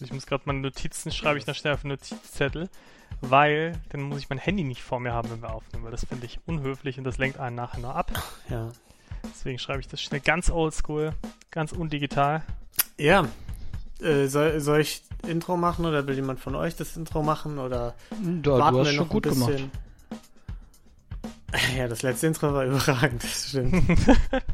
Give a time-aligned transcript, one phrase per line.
[0.00, 2.68] Ich muss gerade meine Notizen schreibe ich noch schnell auf einen Notizzettel,
[3.20, 6.04] weil dann muss ich mein Handy nicht vor mir haben, wenn wir aufnehmen, weil das
[6.04, 8.12] finde ich unhöflich und das lenkt einen nachher nur ab.
[8.48, 8.70] Ja.
[9.24, 11.12] Deswegen schreibe ich das schnell ganz oldschool,
[11.50, 12.42] ganz undigital.
[12.98, 13.26] Ja.
[14.00, 17.94] Äh, soll, soll ich Intro machen oder will jemand von euch das Intro machen oder
[18.10, 19.68] Da, warten du hast wir schon noch gut ein gemacht.
[21.78, 23.82] Ja, das letzte Intro war überragend, das stimmt.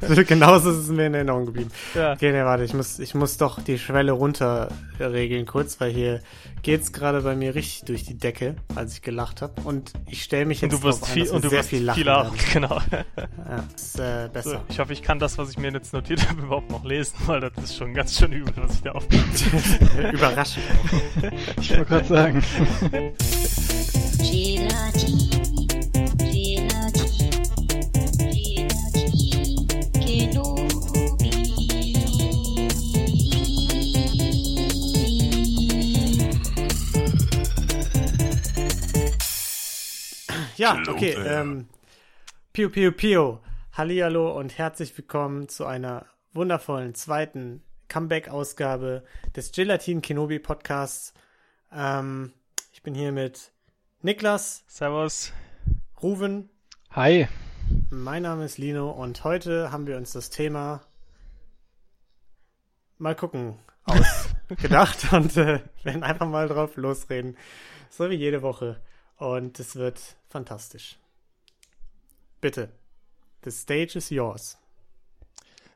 [0.28, 1.70] Genauso ist es mir in Erinnerung geblieben.
[1.94, 2.12] Ja.
[2.12, 4.68] Okay, ne, warte, ich muss, ich muss doch die Schwelle runter
[5.00, 6.20] regeln kurz, weil hier
[6.62, 9.54] geht's gerade bei mir richtig durch die Decke, als ich gelacht habe.
[9.64, 11.82] Und ich stelle mich Und jetzt du wirst viel, wir und du sehr wirst viel
[11.82, 11.96] lachen.
[11.96, 12.80] viel lachen, genau.
[12.86, 14.64] Ja, ist äh, So, besser.
[14.68, 17.40] ich hoffe, ich kann das, was ich mir jetzt notiert habe, überhaupt noch lesen, weil
[17.40, 19.24] das ist schon ganz schön übel, was ich da aufnehme.
[20.12, 20.64] Überraschend.
[21.60, 22.42] Ich wollte gerade sagen.
[24.18, 25.30] Gelati,
[40.56, 41.14] Ja, okay.
[41.14, 41.66] Ähm,
[42.52, 43.40] Pio Pio Pio.
[43.72, 49.02] Hallihallo und herzlich willkommen zu einer wundervollen zweiten Comeback-Ausgabe
[49.34, 51.12] des Gelatin Kenobi Podcasts.
[51.72, 52.32] Ähm,
[52.72, 53.50] ich bin hier mit
[54.02, 55.32] Niklas, Servus.
[56.00, 56.50] Ruven,
[56.92, 57.26] Hi.
[57.90, 60.82] mein Name ist Lino und heute haben wir uns das Thema
[62.98, 67.36] mal gucken ausgedacht und äh, werden einfach mal drauf losreden.
[67.90, 68.80] So wie jede Woche.
[69.16, 70.98] Und es wird fantastisch.
[72.40, 72.68] Bitte.
[73.44, 74.58] The stage is yours.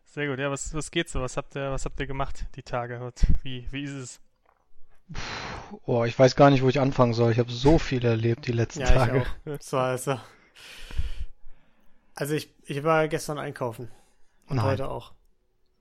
[0.05, 0.41] Sehr gut.
[0.41, 1.20] Ja, was, was geht so?
[1.20, 2.98] Was habt ihr, was habt ihr gemacht die Tage?
[3.05, 4.20] Und wie, wie ist es?
[5.87, 7.31] Oh, ich weiß gar nicht, wo ich anfangen soll.
[7.31, 9.27] Ich habe so viel erlebt die letzten Ja, Tage.
[9.47, 9.61] ich auch.
[9.61, 10.20] So, also.
[12.17, 13.89] Also ich, ich war gestern einkaufen.
[14.48, 14.67] Und Nein.
[14.67, 15.12] heute auch.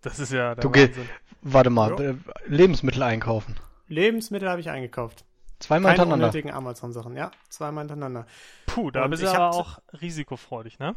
[0.01, 1.09] Das ist ja der Du geh- Wahnsinn.
[1.41, 1.97] Warte mal, Jo.
[2.11, 3.55] äh, Lebensmittel einkaufen.
[3.87, 5.23] Lebensmittel habe ich eingekauft.
[5.59, 6.25] Zweimal Keine hintereinander.
[6.27, 7.15] unnötigen Amazon-Sachen.
[7.15, 8.25] Ja, zweimal hintereinander.
[8.67, 10.95] Puh, da Und bist ich du aber auch risikofreudig, ne?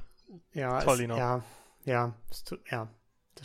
[0.53, 1.17] Ja, Toll, es, Lino.
[1.17, 1.43] ja,
[1.85, 2.89] ja, es ja.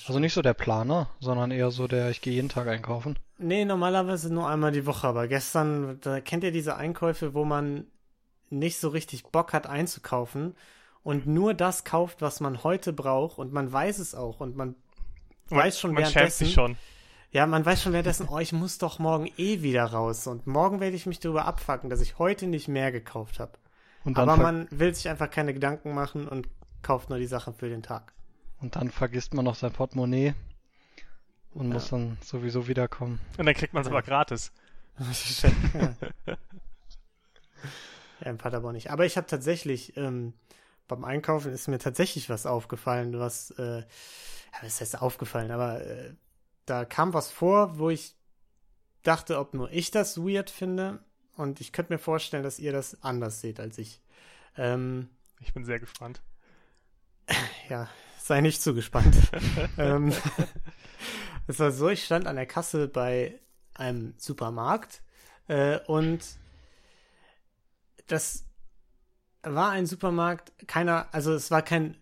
[0.07, 3.17] Also nicht so der Planer, sondern eher so der, ich gehe jeden Tag einkaufen.
[3.37, 7.85] Nee, normalerweise nur einmal die Woche, aber gestern, da kennt ihr diese Einkäufe, wo man
[8.49, 10.55] nicht so richtig Bock hat einzukaufen
[11.03, 14.75] und nur das kauft, was man heute braucht und man weiß es auch und man
[15.49, 16.77] weiß schon Man schämt währenddessen, sich schon.
[17.35, 20.79] Ja, man weiß schon währenddessen, oh, ich muss doch morgen eh wieder raus und morgen
[20.79, 23.51] werde ich mich darüber abfacken, dass ich heute nicht mehr gekauft habe.
[24.05, 26.47] Und dann, Aber man will sich einfach keine Gedanken machen und
[26.81, 28.13] kauft nur die Sachen für den Tag.
[28.61, 30.33] und dann vergisst man noch sein Portemonnaie
[31.53, 31.73] und Ja.
[31.73, 33.19] muss dann sowieso wiederkommen.
[33.37, 34.53] Und dann kriegt man es aber gratis.
[35.73, 35.93] ja.
[38.21, 38.91] ja, in Paderborn nicht.
[38.91, 40.31] Aber ich habe tatsächlich, ähm,
[40.87, 43.85] beim Einkaufen ist mir tatsächlich was aufgefallen, was, äh, ja,
[44.61, 46.13] was heißt aufgefallen, aber äh,
[46.65, 48.15] da kam was vor, wo ich
[49.03, 50.99] dachte, ob nur ich das weird finde.
[51.35, 54.01] Und ich könnte mir vorstellen, dass ihr das anders seht als ich.
[54.57, 55.09] Ähm,
[55.41, 56.21] Ich bin sehr gespannt.
[57.69, 57.89] ja,
[58.19, 59.15] sei nicht zu gespannt.
[59.77, 60.13] ähm,
[61.47, 63.39] es war so, ich stand an der Kasse bei
[63.73, 65.01] einem Supermarkt
[65.47, 66.23] äh, und
[68.07, 68.45] das
[69.43, 71.97] war ein Supermarkt, keiner, also es war kein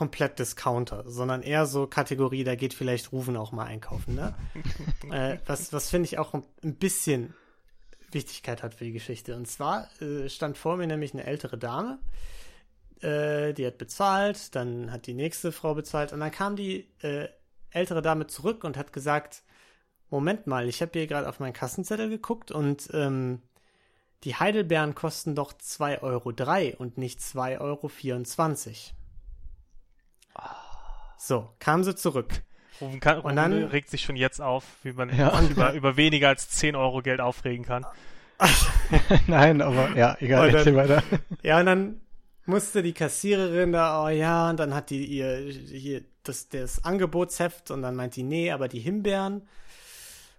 [0.00, 4.34] komplett Discounter, sondern eher so Kategorie, da geht vielleicht Rufen auch mal einkaufen, ne?
[5.10, 7.34] äh, was was finde ich auch ein, bisschen
[8.10, 9.36] Wichtigkeit hat für die Geschichte.
[9.36, 11.98] Und zwar äh, stand vor mir nämlich eine ältere Dame,
[13.02, 17.28] äh, die hat bezahlt, dann hat die nächste Frau bezahlt und dann kam die äh,
[17.68, 19.42] ältere Dame zurück und hat gesagt,
[20.08, 23.42] Moment mal, ich habe hier gerade auf meinen Kassenzettel geguckt und ähm,
[24.24, 28.99] die Heidelbeeren kosten doch 2,03 Euro und nicht 2,24 Euro.
[31.18, 32.42] So, kam sie zurück.
[32.80, 35.38] Rufen, kann, Rufen dann- regt sich schon jetzt auf, wie man Ja.
[35.50, 37.84] über, über weniger als 10 Euro Geld aufregen kann.
[39.26, 41.02] Nein, aber ja, egal, Und dann- weiter.
[41.42, 42.00] Ja, und dann
[42.46, 47.70] musste die Kassiererin da, oh ja, und dann hat die ihr hier das, das Angebotsheft
[47.70, 49.46] und dann meint die, nee, aber die Himbeeren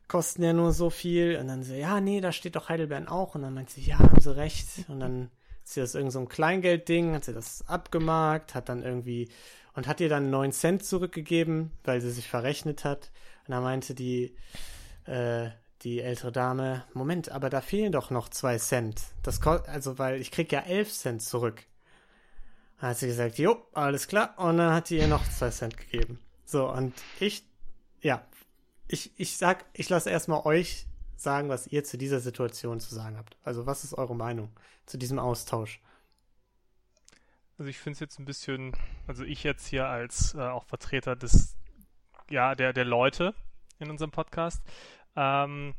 [0.07, 1.37] kosten ja nur so viel.
[1.37, 3.35] Und dann so, ja, nee, da steht doch Heidelbeeren auch.
[3.35, 4.67] Und dann meint sie, ja, haben sie recht.
[4.89, 5.29] Und dann
[5.63, 9.29] ist sie das irgend so ein Kleingeldding, hat sie das abgemarkt, hat dann irgendwie
[9.73, 13.11] und hat ihr dann 9 Cent zurückgegeben, weil sie sich verrechnet hat.
[13.47, 14.35] Und dann meinte die,
[15.05, 15.49] äh,
[15.81, 19.01] die ältere Dame, Moment, aber da fehlen doch noch 2 Cent.
[19.23, 21.63] Das also, weil ich krieg ja 11 Cent zurück.
[22.79, 24.33] Dann hat sie gesagt, jo, alles klar.
[24.37, 26.19] Und dann hat die ihr noch 2 Cent gegeben.
[26.45, 27.43] So, und ich,
[28.01, 28.25] ja,
[28.87, 33.17] ich, ich sag, ich lasse erstmal euch sagen, was ihr zu dieser Situation zu sagen
[33.17, 33.37] habt.
[33.43, 34.49] Also, was ist eure Meinung
[34.85, 35.81] zu diesem Austausch?
[37.61, 38.71] Also ich finde es jetzt ein bisschen,
[39.05, 41.55] also ich jetzt hier als äh, auch Vertreter des,
[42.27, 43.35] ja, der, der Leute
[43.77, 44.63] in unserem Podcast,
[45.15, 45.75] ähm,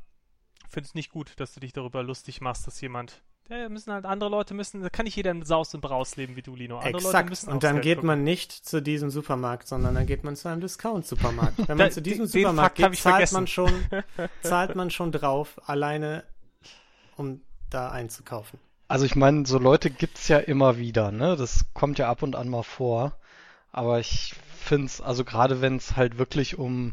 [0.68, 3.20] finde es nicht gut, dass du dich darüber lustig machst, dass jemand.
[3.48, 6.36] Ja, müssen halt andere Leute müssen, da kann nicht jeder in Saus und Braus leben
[6.36, 6.76] wie du, Lino.
[6.76, 7.30] Andere Leute Exakt.
[7.30, 8.06] müssen Und dann Geld geht gucken.
[8.06, 11.58] man nicht zu diesem Supermarkt, sondern dann geht man zu einem Discount-Supermarkt.
[11.66, 13.34] Wenn Da- man zu diesem den- den Supermarkt hab geht, zahlt vergessen.
[13.34, 13.72] man, schon,
[14.42, 16.22] zahlt man schon drauf, alleine
[17.16, 17.40] um
[17.70, 18.60] da einzukaufen.
[18.92, 21.34] Also ich meine, so Leute gibt's ja immer wieder, ne?
[21.36, 23.12] Das kommt ja ab und an mal vor.
[23.72, 26.92] Aber ich find's, also gerade wenn es halt wirklich um,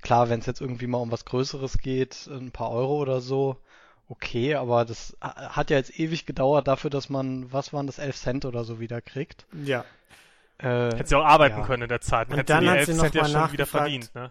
[0.00, 3.56] klar, wenn es jetzt irgendwie mal um was Größeres geht, ein paar Euro oder so,
[4.08, 7.98] okay, aber das ha- hat ja jetzt ewig gedauert dafür, dass man, was waren das,
[7.98, 9.44] 11 Cent oder so wieder kriegt.
[9.64, 9.84] Ja.
[10.58, 11.66] Äh, Hätte sie auch arbeiten Ja.
[11.66, 12.28] können in der Zeit.
[12.30, 13.70] Und hätte dann die hat 11 sie Cent noch ja schon wieder nachgefragt.
[13.82, 14.30] verdient, ne?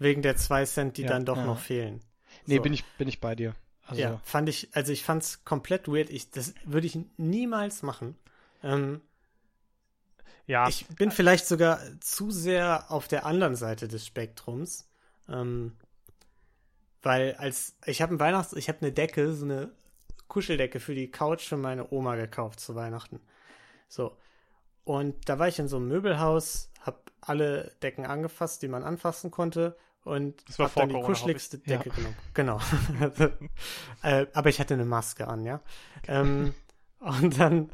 [0.00, 1.44] Wegen der zwei Cent, die Ja, dann doch ja.
[1.46, 2.00] noch fehlen.
[2.46, 2.62] nee, So.
[2.62, 3.54] bin ich, bin ich bei dir.
[3.90, 6.10] Also, Ja, fand ich, also ich fand's komplett weird.
[6.10, 8.16] Ich, das würde ich niemals machen.
[8.62, 9.00] Ähm,
[10.46, 14.88] Ja, Ich bin vielleicht sogar zu sehr auf der anderen Seite des Spektrums.
[15.28, 15.76] Ähm,
[17.02, 19.70] weil als ich habe ein Weihnachts ich habe eine Decke, so eine
[20.28, 23.20] Kuscheldecke für die Couch für meine Oma gekauft zu Weihnachten.
[23.88, 24.16] So.
[24.84, 29.30] Und da war ich in so einem Möbelhaus, habe alle Decken angefasst, die man anfassen
[29.30, 31.58] konnte und Das war hab vor dann die kuscheligste.
[31.58, 32.16] Decke genommen.
[32.34, 32.60] Genau.
[34.02, 35.60] äh, aber ich hatte eine Maske an, ja.
[36.08, 36.54] Ähm,
[37.00, 37.70] und dann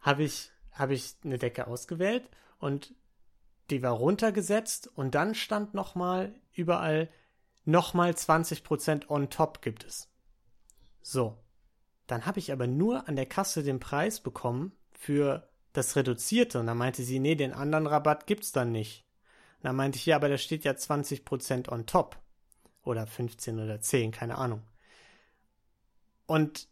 [0.00, 2.28] habe ich, habe ich eine Decke ausgewählt
[2.58, 2.94] und
[3.70, 7.08] die war runtergesetzt und dann stand nochmal überall
[7.64, 10.08] nochmal 20% on top gibt es.
[11.02, 11.36] So.
[12.06, 16.66] Dann habe ich aber nur an der Kasse den Preis bekommen für das Reduzierte und
[16.66, 19.05] dann meinte sie, nee, den anderen Rabatt gibt's dann nicht.
[19.66, 22.16] Und dann meinte ich, ja, aber da steht ja 20% on top.
[22.84, 24.62] Oder 15 oder 10, keine Ahnung.
[26.26, 26.68] Und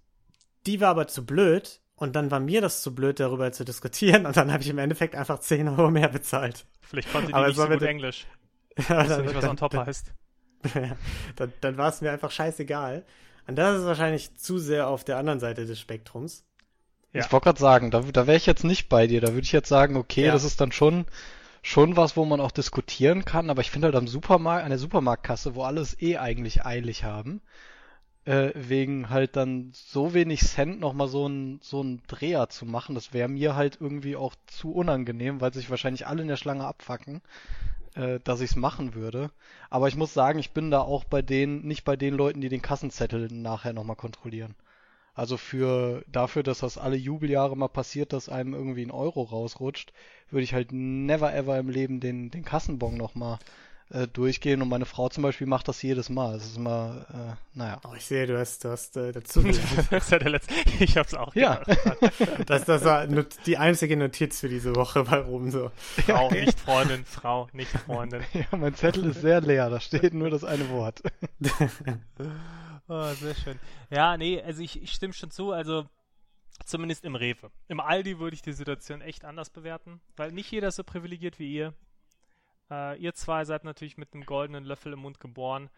[0.66, 4.26] die war aber zu blöd und dann war mir das zu blöd, darüber zu diskutieren
[4.26, 6.66] und dann habe ich im Endeffekt einfach 10 Euro mehr bezahlt.
[6.82, 8.26] vielleicht konnte die aber nicht es war so gut mit- Englisch.
[8.88, 10.12] Ja, Weißt du nicht, was dann- on top dann- heißt?
[10.76, 10.96] Ja,
[11.34, 13.04] dann, dann war es mir einfach scheißegal.
[13.48, 16.44] Und das ist wahrscheinlich zu sehr auf der anderen Seite des Spektrums.
[17.12, 17.24] Ja.
[17.24, 19.20] Ich wollte gerade sagen, da, da wäre ich jetzt nicht bei dir.
[19.20, 20.32] Da würde ich jetzt sagen, okay, Ja.
[20.32, 21.06] das ist dann schon,
[21.64, 23.50] schon was, wo man auch diskutieren kann.
[23.50, 27.40] Aber ich finde halt am Supermarkt, an der Supermarktkasse, wo alles eh eigentlich eilig haben,
[28.26, 32.94] äh, wegen halt dann so wenig Cent nochmal so ein so ein Dreher zu machen,
[32.94, 36.66] das wäre mir halt irgendwie auch zu unangenehm, weil sich wahrscheinlich alle in der Schlange
[36.66, 37.22] abfacken,
[37.94, 39.30] äh, dass ich es machen würde.
[39.70, 42.50] Aber ich muss sagen, ich bin da auch bei den, nicht bei den Leuten, die
[42.50, 44.54] den Kassenzettel nachher nochmal kontrollieren.
[45.14, 49.92] Also für dafür, dass das alle Jubeljahre mal passiert, dass einem irgendwie ein Euro rausrutscht,
[50.30, 53.38] würde ich halt never ever im Leben den, den Kassenbon nochmal
[53.94, 54.60] äh, durchgehen.
[54.60, 56.34] Und meine Frau zum Beispiel macht das jedes Mal.
[56.34, 57.80] Das ist immer, äh, naja.
[57.88, 59.60] Oh, ich sehe, du hast, du hast äh, dazugelernt.
[59.90, 60.54] das ist ja der letzte.
[60.80, 61.56] Ich hab's auch Ja.
[61.62, 61.98] gedacht.
[62.50, 65.70] das, das war not die einzige Notiz für diese Woche bei Ruben so.
[66.06, 68.22] Frau, nicht Freundin, Frau, nicht Freundin.
[68.34, 71.02] Ja, mein Zettel ist sehr leer, da steht nur das eine Wort.
[72.88, 73.58] Oh, sehr schön.
[73.90, 75.86] Ja, nee, also ich, ich stimme schon zu, also
[76.66, 77.50] zumindest im Rewe.
[77.68, 81.38] Im Aldi würde ich die Situation echt anders bewerten, weil nicht jeder ist so privilegiert
[81.38, 81.74] wie ihr.
[82.70, 85.70] Äh, ihr zwei seid natürlich mit einem goldenen Löffel im Mund geboren.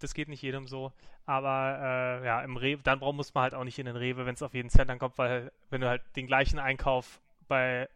[0.00, 0.92] Das geht nicht jedem so.
[1.26, 4.34] Aber äh, ja, im Rewe, dann muss man halt auch nicht in den Rewe, wenn
[4.34, 7.88] es auf jeden Cent dann kommt, weil wenn du halt den gleichen Einkauf bei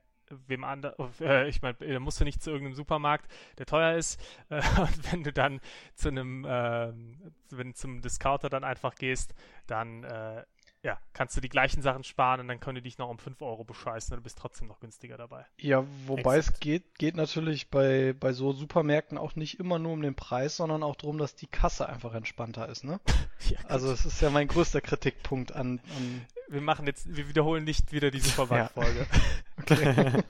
[0.49, 4.21] wem anderen, äh, ich meine, da musst du nicht zu irgendeinem Supermarkt, der teuer ist.
[4.49, 5.61] Äh, und wenn du dann
[5.95, 6.93] zu einem, äh,
[7.51, 9.35] wenn zum Discounter dann einfach gehst,
[9.67, 10.45] dann äh,
[10.85, 13.41] ja, kannst du die gleichen Sachen sparen und dann können die dich noch um 5
[13.41, 15.47] Euro bescheißen und du bist trotzdem noch günstiger dabei.
[15.59, 16.61] Ja, wobei es Exakt.
[16.61, 20.83] geht, geht natürlich bei, bei so Supermärkten auch nicht immer nur um den Preis, sondern
[20.83, 23.01] auch darum, dass die Kasse einfach entspannter ist, ne?
[23.49, 27.65] Ja, Also es ist ja mein größter Kritikpunkt an, an wir machen jetzt, wir wiederholen
[27.65, 29.07] nicht wieder diese Verwandtfolge.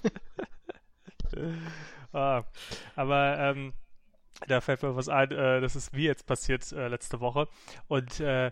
[2.12, 2.44] ah,
[2.94, 3.72] aber ähm,
[4.48, 7.48] da fällt mir was ein, äh, das ist mir jetzt passiert äh, letzte Woche.
[7.88, 8.50] Und äh,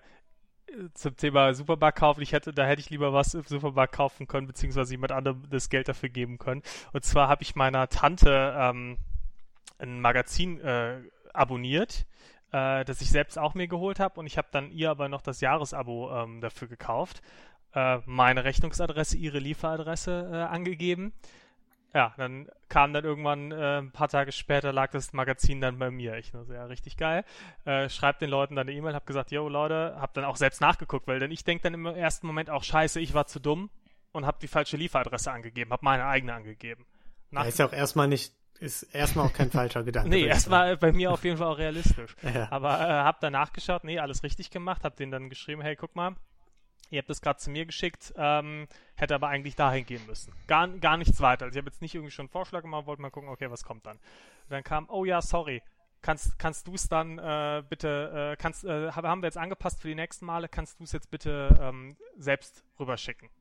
[0.94, 4.46] zum Thema Supermarkt kaufen, ich hätte, da hätte ich lieber was im Supermarkt kaufen können,
[4.46, 6.62] beziehungsweise jemand anderem das Geld dafür geben können.
[6.92, 8.98] Und zwar habe ich meiner Tante ähm,
[9.78, 11.00] ein Magazin äh,
[11.32, 12.06] abonniert,
[12.52, 15.22] äh, das ich selbst auch mir geholt habe und ich habe dann ihr aber noch
[15.22, 17.22] das Jahresabo ähm, dafür gekauft,
[17.74, 21.12] äh, meine Rechnungsadresse, ihre Lieferadresse äh, angegeben.
[21.92, 25.90] Ja, dann kam dann irgendwann äh, ein paar Tage später lag das Magazin dann bei
[25.90, 26.16] mir.
[26.18, 27.24] Ich nur so, ja, richtig geil.
[27.64, 30.60] Äh, schreib den Leuten dann eine E-Mail, hab gesagt, yo Leute, hab dann auch selbst
[30.60, 33.70] nachgeguckt, weil denn ich denke dann im ersten Moment auch, scheiße, ich war zu dumm
[34.12, 36.86] und hab die falsche Lieferadresse angegeben, hab meine eigene angegeben.
[37.30, 40.10] Nach Ja, ist ja auch erstmal nicht, ist erstmal auch kein falscher Gedanke.
[40.10, 42.14] nee, erstmal bei mir auf jeden Fall auch realistisch.
[42.22, 42.46] Ja.
[42.52, 45.96] Aber äh, hab dann nachgeschaut, nee, alles richtig gemacht, hab denen dann geschrieben, hey, guck
[45.96, 46.14] mal,
[46.90, 48.66] ihr habt das gerade zu mir geschickt, ähm,
[48.96, 50.32] hätte aber eigentlich dahin gehen müssen.
[50.46, 51.44] Gar, gar nichts weiter.
[51.46, 53.64] Also ich habe jetzt nicht irgendwie schon einen Vorschlag gemacht, wollte mal gucken, okay, was
[53.64, 53.96] kommt dann.
[53.96, 55.62] Und dann kam, oh ja, sorry,
[56.02, 59.80] kannst, kannst du es dann äh, bitte, äh, kannst, äh, hab- haben wir jetzt angepasst
[59.80, 63.30] für die nächsten Male, kannst du es jetzt bitte ähm, selbst rüberschicken.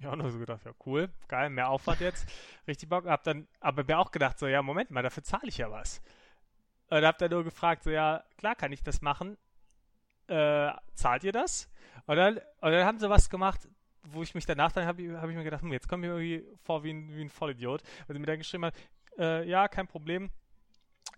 [0.00, 2.26] Ja, nur so gedacht, ja, cool, geil, mehr Aufwand jetzt,
[2.66, 3.04] richtig Bock.
[3.04, 6.00] Hab dann, aber mir auch gedacht, so, ja, Moment mal, dafür zahle ich ja was.
[6.88, 9.36] Und hab dann nur gefragt, so, ja, klar kann ich das machen.
[10.26, 11.70] Äh, zahlt ihr das?
[12.06, 13.68] Und dann, und dann haben sie was gemacht,
[14.04, 16.12] wo ich mich danach dann habe ich, hab ich mir gedacht, hm, jetzt komme ich
[16.12, 17.82] mir irgendwie vor wie ein, wie ein Vollidiot.
[18.06, 18.74] Weil sie mir dann geschrieben hat,
[19.18, 20.30] äh, ja, kein Problem.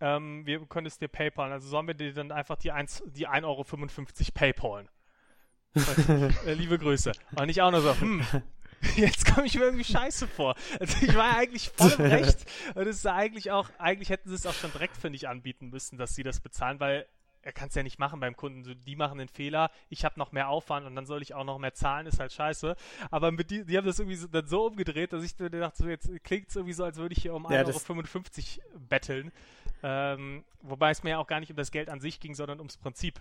[0.00, 1.52] Ähm, wir können es dir PayPal.
[1.52, 3.64] Also sollen wir dir dann einfach die, 1, die 1,55 Euro
[4.35, 4.88] PayPalen.
[6.47, 7.12] äh, liebe Grüße.
[7.38, 8.25] Und ich auch nur so, hm,
[8.97, 10.55] jetzt komme ich mir irgendwie scheiße vor.
[10.81, 12.45] Also ich war eigentlich voll im Recht.
[12.75, 15.69] Und es ist eigentlich auch, eigentlich hätten sie es auch schon direkt, finde ich, anbieten
[15.69, 17.07] müssen, dass sie das bezahlen, weil
[17.47, 18.65] er kann es ja nicht machen beim Kunden.
[18.65, 21.45] So, die machen den Fehler, ich habe noch mehr Aufwand und dann soll ich auch
[21.45, 22.75] noch mehr zahlen, ist halt scheiße.
[23.12, 25.88] Aber mit die, die haben das irgendwie so, dann so umgedreht, dass ich dachte, so,
[25.88, 29.31] jetzt klingt es irgendwie so, als würde ich hier um Ja, 1,55 Euro betteln.
[29.85, 32.59] Ähm, wobei es mir ja auch gar nicht um das Geld an sich ging, sondern
[32.59, 33.21] ums Prinzip.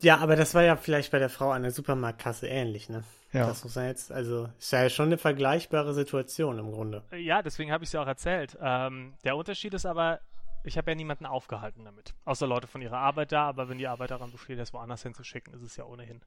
[0.00, 3.04] Ja, aber das war ja vielleicht bei der Frau an der Supermarktkasse ähnlich, ne?
[3.32, 3.46] Ja.
[3.46, 7.02] Das muss man jetzt, also ist ja schon eine vergleichbare Situation im Grunde.
[7.12, 8.56] Äh, Ja, deswegen habe ich es ja auch erzählt.
[8.60, 10.20] Ähm, der Unterschied ist aber,
[10.66, 12.14] ich habe ja niemanden aufgehalten damit.
[12.24, 15.54] Außer Leute von ihrer Arbeit da, aber wenn die Arbeit daran besteht, das woanders hinzuschicken,
[15.54, 16.20] ist es ja ohnehin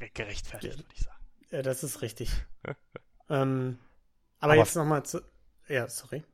[0.00, 0.78] re- gerechtfertigt, Ja.
[0.80, 1.24] würde ich sagen.
[1.50, 2.30] Ja, das ist richtig.
[3.28, 3.78] ähm,
[4.38, 5.20] aber, Aber- jetzt nochmal zu.
[5.68, 6.24] Ja, sorry.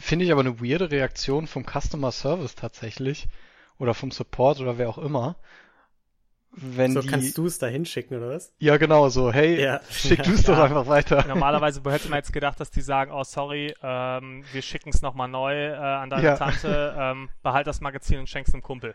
[0.00, 3.26] Finde ich aber eine weirde Reaktion vom Customer Service tatsächlich.
[3.78, 5.36] Oder vom Support oder wer auch immer.
[6.56, 7.08] Wenn So die.
[7.08, 8.52] kannst du es da hinschicken, oder was?
[8.58, 9.80] ja, genau, so, hey, Ja.
[9.90, 10.64] schick du es doch Ja.
[10.64, 11.24] einfach weiter.
[11.26, 15.28] Normalerweise hätte man jetzt gedacht, dass die sagen, oh sorry, ähm, wir schicken es nochmal
[15.28, 16.36] neu äh, an deine Ja.
[16.36, 18.94] Tante, ähm, behalt das Magazin und schenk's einem Kumpel.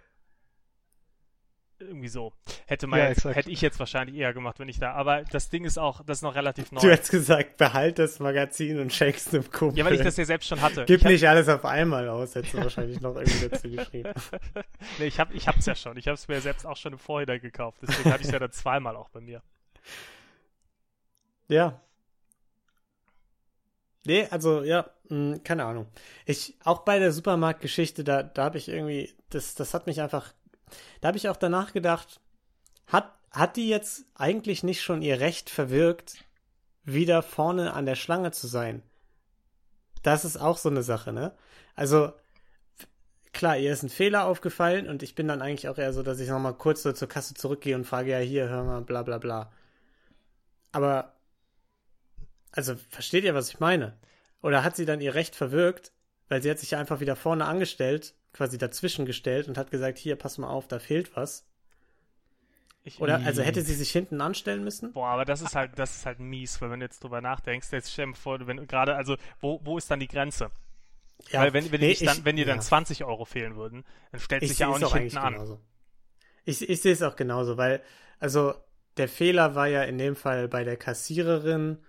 [1.80, 2.34] Irgendwie so.
[2.66, 4.92] Hätte man Ja, jetzt, hätte ich jetzt wahrscheinlich eher gemacht, wenn ich da.
[4.94, 6.82] Aber das Ding ist auch, das ist noch relativ neu.
[6.82, 9.80] Du hättest gesagt, behalt das Magazin und schenkst einem Kumpel.
[9.80, 10.84] Ja, weil ich das ja selbst schon hatte.
[10.86, 14.12] Gib ich hab- nicht alles auf einmal aus, hättest du wahrscheinlich noch irgendwie dazu geschrieben.
[15.00, 15.96] nee, ich hab, ich hab's ja schon.
[15.96, 17.78] Ich hab's mir selbst auch schon im Vorhinein gekauft.
[17.82, 19.42] Deswegen hatte ich es ja dann zweimal auch bei mir.
[21.48, 21.82] Ja.
[24.06, 25.88] Nee, also ja, mh, keine Ahnung.
[26.26, 30.34] Ich, auch bei der Supermarktgeschichte, da, da habe ich irgendwie, das, das hat mich einfach,
[31.02, 32.20] da habe ich auch danach gedacht,
[32.88, 36.24] hat, hat die jetzt eigentlich nicht schon ihr Recht verwirkt,
[36.84, 38.84] wieder vorne an der Schlange zu sein?
[40.04, 41.34] Das ist auch so eine Sache, ne?
[41.76, 42.14] Also,
[43.34, 46.20] klar, ihr ist ein Fehler aufgefallen und ich bin dann eigentlich auch eher so, dass
[46.20, 49.18] ich nochmal kurz so zur Kasse zurückgehe und frage, ja, hier, hör mal, bla bla
[49.18, 49.52] bla.
[50.72, 51.14] Aber
[52.52, 53.98] also, versteht ihr, was ich meine?
[54.42, 55.92] Oder hat sie dann ihr Recht verwirkt,
[56.28, 59.98] weil sie hat sich ja einfach wieder vorne angestellt, quasi dazwischen gestellt und hat gesagt,
[59.98, 61.46] hier, pass mal auf, da fehlt was.
[62.84, 64.94] Ich, Oder, also hätte sie sich hinten anstellen müssen?
[64.94, 67.72] Boah, aber das ist halt, das ist halt mies, weil wenn du jetzt drüber nachdenkst,
[67.72, 70.50] jetzt stell dir vor, wenn gerade, also, wo, wo ist dann die Grenze?
[71.32, 72.62] Ja, weil wenn, wenn, nee, dich dann, ich- wenn dir dann ja.
[72.62, 75.38] 20 Euro fehlen würden, dann stellt Ich sich ja auch nicht auch hinten an.
[75.38, 75.60] genauso.
[76.46, 77.84] Ich, ich sehe es auch genauso, weil,
[78.20, 78.56] also,
[78.98, 81.80] der Fehler war ja in dem Fall bei der Kassiererin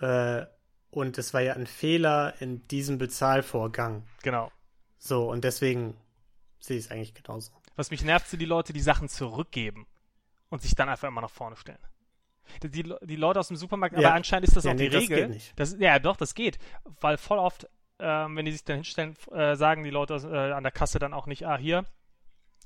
[0.00, 0.46] äh,
[0.90, 4.04] und es war ja ein Fehler in diesem Bezahlvorgang.
[4.22, 4.52] Genau.
[4.98, 5.96] So, und deswegen
[6.60, 7.52] sehe ich es eigentlich genauso.
[7.76, 9.86] Was mich nervt, sind die Leute, die Sachen zurückgeben
[10.48, 11.78] und sich dann einfach immer nach vorne stellen.
[12.62, 14.08] Die, die, Leute aus dem Supermarkt, Ja.
[14.08, 15.16] aber anscheinend ist das Ja, auch nee, die das Regel.
[15.18, 15.52] geht nicht.
[15.60, 16.58] Das, ja, doch, das geht.
[17.00, 20.62] Weil voll oft, ähm, wenn die sich dann hinstellen, äh, sagen die Leute äh, an
[20.62, 21.84] der Kasse dann auch nicht, ah, hier,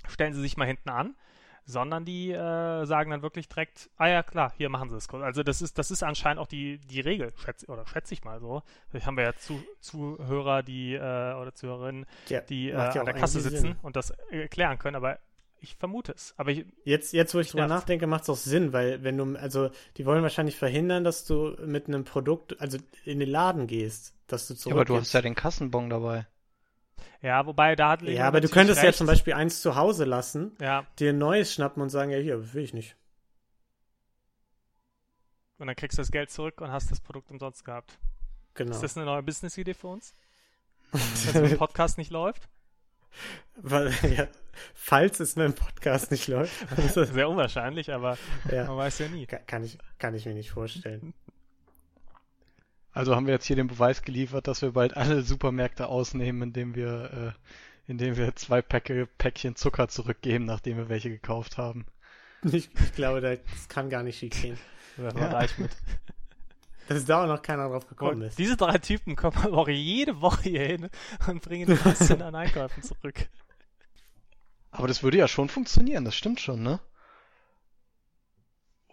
[0.08, 1.16] stellen sie sich mal hinten an,
[1.64, 5.22] sondern die äh, sagen dann wirklich direkt, ah ja, klar, hier machen sie es kurz.
[5.22, 8.40] Also das ist, das ist anscheinend auch die, die Regel, schätze, oder schätze ich mal
[8.40, 8.62] so.
[8.90, 13.04] Vielleicht haben wir ja zu, Zuhörer, die, äh, oder Zuhörerinnen, Ja, die äh, ja an
[13.06, 13.76] der Kasse sitzen Sinn.
[13.82, 15.18] und das äh, erklären können, aber
[15.60, 16.34] ich vermute es.
[16.36, 17.82] Aber ich, Jetzt, jetzt, wo ich drüber nervt's.
[17.82, 21.56] nachdenke, macht es auch Sinn, weil wenn du, also die wollen wahrscheinlich verhindern, dass du
[21.64, 24.74] mit einem Produkt, also in den Laden gehst, dass du Ja, zurück.
[24.76, 26.26] aber du hast ja den Kassenbon dabei.
[27.20, 28.98] Ja, wobei da hat ja, aber du könntest ja recht.
[28.98, 32.52] zum Beispiel eins zu Hause lassen, Ja, dir ein neues schnappen und sagen, ja hier,
[32.54, 32.96] will ich nicht.
[35.58, 37.98] und dann kriegst du das Geld zurück und hast das Produkt umsonst gehabt.
[38.54, 38.72] Genau.
[38.72, 40.14] Ist das eine neue Business-Idee für uns?
[41.32, 42.48] Wenn es Podcast nicht läuft?
[43.56, 44.26] Weil, ja,
[44.74, 46.52] falls es mit dem Podcast nicht läuft,
[46.94, 48.18] Sehr unwahrscheinlich, aber
[48.50, 49.26] ja, man weiß ja nie.
[49.26, 51.14] ka- kann ich, kann ich mir nicht vorstellen.
[52.92, 56.74] Also haben wir jetzt hier den Beweis geliefert, dass wir bald alle Supermärkte ausnehmen, indem
[56.74, 61.86] wir, äh, indem wir zwei Päcke, Päckchen Zucker zurückgeben, nachdem wir welche gekauft haben.
[62.44, 64.58] Ich, ich glaube, das kann gar nicht schief gehen.
[64.96, 65.30] Da Ja.
[65.30, 65.70] reich mit.
[66.88, 68.38] Dass da auch noch keiner drauf gekommen Und ist.
[68.38, 70.90] diese drei Typen kommen aber auch jede Woche hier hin
[71.28, 73.28] und bringen die Massen an Einkäufen zurück.
[74.72, 76.80] Aber das würde ja schon funktionieren, das stimmt schon, ne?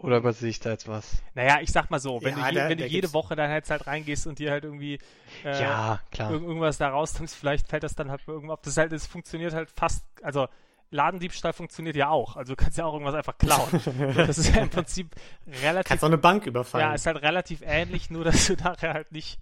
[0.02, 1.22] Oder übersehe ich da jetzt was?
[1.34, 3.14] Naja, ich sag mal so, wenn Ja, du, je, da- wenn du da jede gibt's-
[3.14, 4.98] Woche dann halt, halt reingehst und dir halt irgendwie
[5.44, 6.30] äh, ja, klar.
[6.32, 8.60] irg irgendwas da rausnimmst, vielleicht fällt das dann halt irgendwo ab.
[8.62, 10.48] Das halt, es funktioniert halt fast, also
[10.90, 12.36] Ladendiebstahl funktioniert ja auch.
[12.36, 13.68] Also du kannst ja auch irgendwas einfach klauen.
[14.16, 15.14] das ist ja im Prinzip
[15.62, 16.88] relativ Kannst auch eine Bank überfallen.
[16.88, 19.38] Ja, ist halt relativ ähnlich, nur dass du nachher halt nicht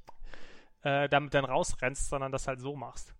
[0.83, 3.15] äh, damit dann rausrennst, sondern das halt so machst.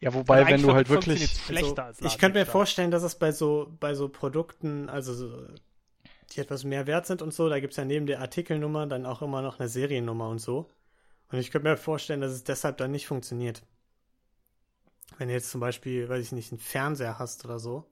[0.00, 1.30] Ja, wobei, Also wenn du halt wirklich.
[1.30, 5.14] schlechter also, als ich könnte mir vorstellen, dass es bei so, bei so Produkten, also
[5.14, 5.46] so,
[6.34, 9.06] die etwas mehr wert sind und so, da gibt es ja neben der Artikelnummer dann
[9.06, 10.70] auch immer noch eine Seriennummer und so.
[11.30, 13.62] Und ich könnte mir vorstellen, dass es deshalb dann nicht funktioniert.
[15.18, 17.84] Wenn du jetzt zum Beispiel, weiß ich nicht, einen Fernseher hast oder so,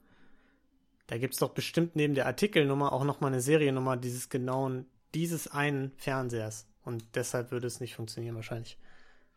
[1.07, 5.49] da gibt es doch bestimmt neben der Artikelnummer auch nochmal eine Seriennummer dieses genauen, dieses
[5.49, 6.67] einen Fernsehers.
[6.85, 8.79] Und deshalb würde es nicht funktionieren wahrscheinlich.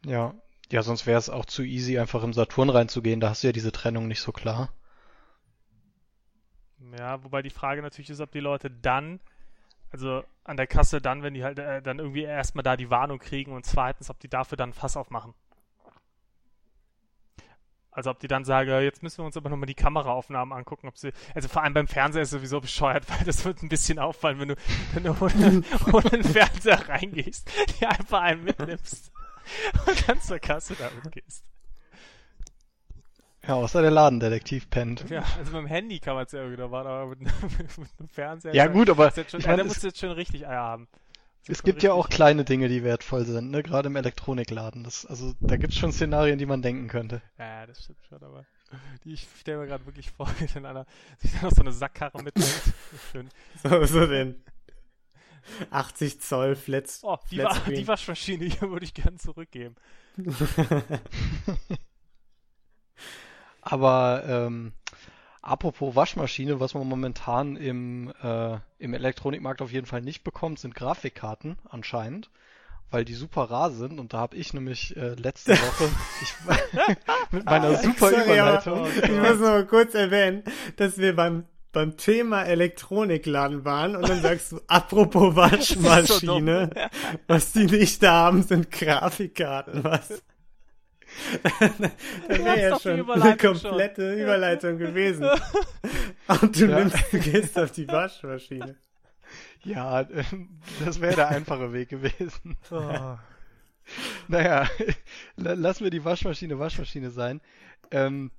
[0.06, 0.36] Ja.
[0.72, 3.20] Ja, sonst wäre es auch zu easy, einfach im Saturn reinzugehen.
[3.20, 4.74] Da hast du ja diese Trennung nicht so klar.
[6.98, 9.20] Ja, wobei die Frage natürlich ist, ob die Leute dann,
[9.92, 13.20] also an der Kasse dann, wenn die halt äh, dann irgendwie erstmal da die Warnung
[13.20, 15.34] kriegen und zweitens, ob die dafür dann Fass aufmachen.
[17.96, 20.98] Also ob die dann sagen, jetzt müssen wir uns aber nochmal die Kameraaufnahmen angucken, ob
[20.98, 21.14] sie.
[21.34, 24.50] Also vor allem beim Fernseher ist sowieso bescheuert, weil das wird ein bisschen auffallen, wenn
[24.50, 24.56] du,
[24.94, 25.64] wenn du ohne,
[25.94, 27.50] ohne einen Fernseher reingehst,
[27.80, 29.12] dir einfach einen mitnimmst
[29.88, 31.46] und dann zur Kasse damit gehst.
[33.48, 35.06] Ja, außer der Ladendetektiv pennt.
[35.10, 37.20] Ja, also beim Handy kann man es ja irgendwie noch machen, aber mit,
[37.80, 38.56] mit einem Fernseher.
[38.56, 40.62] Ja, gut, aber ist jetzt schon, ich ja, meine, musst du jetzt schon richtig Eier
[40.62, 40.88] haben.
[41.48, 43.62] Es gibt ja auch kleine Dinge, die wertvoll sind, ne?
[43.62, 44.84] Gerade im Elektronikladen.
[44.84, 47.22] Das, also da gibt es schon Szenarien, die man denken könnte.
[47.38, 48.46] Ja, das stimmt schon, aber
[49.04, 50.88] die, ich stelle mir gerade wirklich vor, wie dann einer
[51.20, 52.74] sich dann noch so eine Sackkarre mitnimmt.
[53.12, 53.30] Schön.
[53.62, 54.44] So, so den
[55.70, 57.02] 80 Zoll Flats.
[57.04, 57.76] Oh, die, Flat Wa Screen.
[57.76, 59.76] die Waschmaschine hier würde ich gern zurückgeben.
[63.66, 64.74] Aber ähm,
[65.42, 70.76] apropos Waschmaschine, was man momentan im, äh, im Elektronikmarkt auf jeden Fall nicht bekommt, sind
[70.76, 72.30] Grafikkarten anscheinend,
[72.92, 74.00] weil die super rar sind.
[74.00, 75.90] Und da habe ich nämlich äh, letzte Woche
[76.22, 76.96] ich,
[77.32, 78.80] mit meiner super Sorry, Überleitung.
[78.82, 80.44] aber ich muss noch mal kurz erwähnen,
[80.76, 86.70] dass wir beim, beim Thema Elektronikladen waren und dann sagst du, apropos Waschmaschine,
[87.28, 90.22] was die nicht da haben, sind Grafikkarten, was?
[92.28, 93.70] das wäre ja schon eine Überleitung schon.
[93.70, 95.24] komplette Überleitung gewesen.
[96.42, 96.80] Und du Ja.
[96.80, 98.76] nimmst, du gehst auf die Waschmaschine.
[99.64, 100.24] Ja, äh,
[100.84, 102.58] das wäre der einfache Weg gewesen.
[102.72, 103.18] Oh.
[104.28, 104.68] Naja,
[105.36, 107.40] la- lassen wir die Waschmaschine Waschmaschine sein.
[107.92, 108.32] Ähm,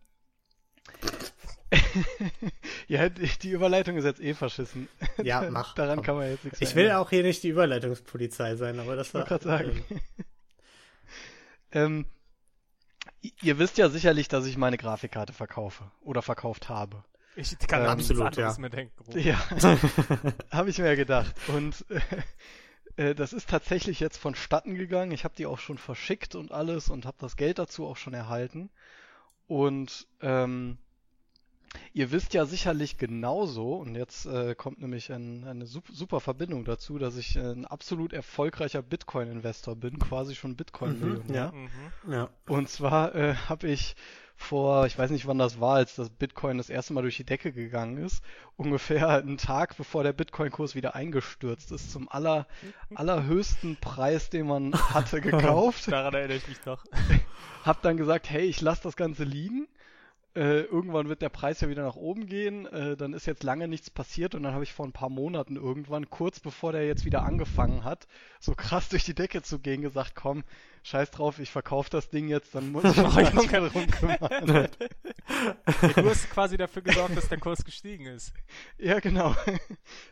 [2.89, 4.89] ja, die, Überleitung ist jetzt eh verschissen.
[5.23, 5.75] Ja, mach.
[5.75, 6.05] Daran komm.
[6.05, 7.01] kann man jetzt nichts Ich mehr will ändern.
[7.03, 9.21] auch hier nicht die Überleitungspolizei sein, aber das Ich war.
[9.31, 9.85] wollte gerade sagen.
[11.73, 12.07] ähm,
[13.43, 17.05] ihr wisst ja sicherlich, dass ich meine Grafikkarte verkaufe oder verkauft habe.
[17.37, 18.61] Ich kann Ähm, an nichts absolut, anderes ja.
[18.61, 19.05] mehr denken.
[19.07, 19.21] Ruben.
[19.21, 19.39] Ja,
[20.51, 21.35] habe ich mir ja gedacht.
[21.49, 21.85] Und
[22.97, 25.13] äh, äh, das ist tatsächlich jetzt vonstatten gegangen.
[25.13, 28.15] Ich habe die auch schon verschickt und alles und habe das Geld dazu auch schon
[28.15, 28.71] erhalten.
[29.47, 30.79] Und ähm,
[31.97, 36.67] ihr wisst ja sicherlich genauso, und jetzt äh, kommt nämlich ein, eine sup- super Verbindung
[36.67, 41.53] dazu, dass ich äh, ein absolut erfolgreicher Bitcoin-Investor bin, quasi schon Bitcoin-Millionär.
[41.53, 41.71] Mhm,
[42.05, 42.13] Mhm.
[42.13, 42.29] Ja.
[42.47, 43.97] Und zwar äh, habe ich
[44.39, 47.25] vor, ich weiß nicht wann das war, als das Bitcoin das erste Mal durch die
[47.25, 48.23] Decke gegangen ist,
[48.59, 52.47] ungefähr einen Tag bevor der Bitcoin-Kurs wieder eingestürzt ist, zum aller,
[52.95, 55.91] allerhöchsten Preis, den man hatte, gekauft.
[55.91, 56.85] Daran erinnere ich mich doch.
[57.65, 59.67] Hab dann gesagt, hey, ich lasse das Ganze liegen.
[60.37, 62.67] Äh, irgendwann wird der Preis ja wieder nach oben gehen.
[62.67, 65.57] Äh, dann ist jetzt lange nichts passiert und dann habe ich vor ein paar Monaten
[65.57, 68.07] irgendwann, kurz bevor der jetzt wieder angefangen hat,
[68.39, 70.45] so krass durch die Decke zu gehen, gesagt, komm,
[70.83, 73.51] scheiß drauf, ich verkaufe das Ding jetzt, dann muss ich mich Oh, nicht Junge.
[73.51, 74.69] mehr drum kümmern.
[75.97, 78.33] Du hast quasi dafür gesorgt, dass der Kurs gestiegen ist.
[78.79, 79.35] Ja, genau.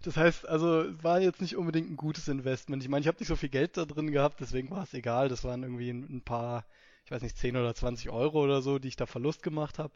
[0.02, 2.82] Das heißt, also es war jetzt nicht unbedingt ein gutes Investment.
[2.82, 5.28] Ich meine, ich habe nicht so viel Geld da drin gehabt, deswegen war es egal.
[5.28, 6.64] Das waren irgendwie ein, ein paar,
[7.04, 9.92] ich weiß nicht, 10 oder 20 Euro oder so, die ich da Verlust gemacht habe.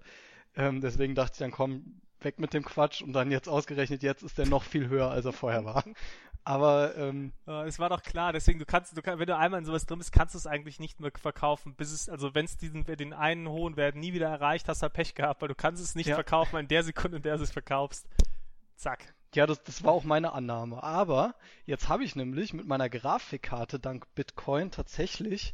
[0.57, 4.23] Ähm, deswegen dachte ich dann, komm, weg mit dem Quatsch und dann jetzt ausgerechnet, jetzt
[4.23, 5.85] ist der noch viel höher, als er vorher war.
[6.45, 9.61] Aber ähm, Äh, es war doch klar, deswegen, du kannst, du kannst, wenn du einmal
[9.61, 12.47] in sowas drin bist, kannst du es eigentlich nicht mehr verkaufen, bis es, also wenn
[12.47, 15.49] es diesen, den einen hohen Wert nie wieder erreicht, hast du halt Pech gehabt, weil
[15.49, 16.15] du kannst es nicht Ja.
[16.15, 18.07] verkaufen in der Sekunde, in der du es verkaufst.
[18.77, 19.15] Zack.
[19.35, 20.83] Ja, das, das war auch meine Annahme.
[20.83, 21.35] Aber
[21.67, 25.53] jetzt habe ich nämlich mit meiner Grafikkarte dank Bitcoin tatsächlich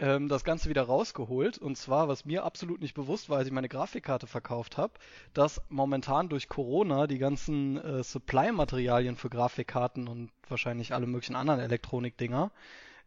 [0.00, 1.58] ähm, das Ganze wieder rausgeholt.
[1.58, 4.92] Und zwar, was mir absolut nicht bewusst war, als ich meine Grafikkarte verkauft habe,
[5.34, 11.60] dass momentan durch Corona die ganzen äh, Supply-Materialien für Grafikkarten und wahrscheinlich alle möglichen anderen
[11.60, 12.50] Elektronikdinger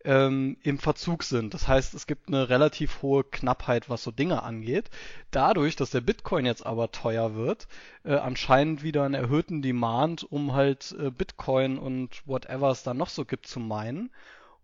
[0.04, 1.54] ähm, im Verzug sind.
[1.54, 4.90] Das heißt, es gibt eine relativ hohe Knappheit, was so Dinge angeht.
[5.32, 7.68] Dadurch, dass der Bitcoin jetzt aber teuer wird,
[8.04, 13.10] äh, anscheinend wieder einen erhöhten Demand, um halt äh, Bitcoin und whatever es da noch
[13.10, 14.12] so gibt zu meinen.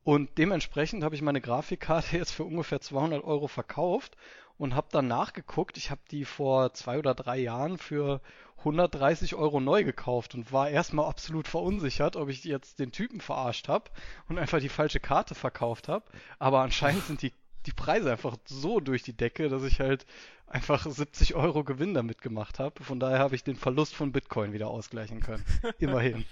[0.07, 4.15] Und dementsprechend habe ich meine Grafikkarte jetzt für ungefähr 200 Euro verkauft
[4.57, 5.75] und habe dann nachgeguckt.
[5.75, 8.21] Ich habe die vor zwei oder drei Jahren für
[8.59, 13.67] 130 Euro neu gekauft und war erstmal absolut verunsichert, ob ich jetzt den Typen verarscht
[13.67, 13.91] habe
[14.29, 16.05] und einfach die falsche Karte verkauft habe.
[16.39, 17.33] Aber anscheinend sind die,
[17.67, 20.05] die Preise einfach so durch die Decke, dass ich halt
[20.47, 22.83] einfach 70 Euro Gewinn damit gemacht habe.
[22.83, 25.43] Von daher habe ich den Verlust von Bitcoin wieder ausgleichen können.
[25.79, 26.25] Immerhin.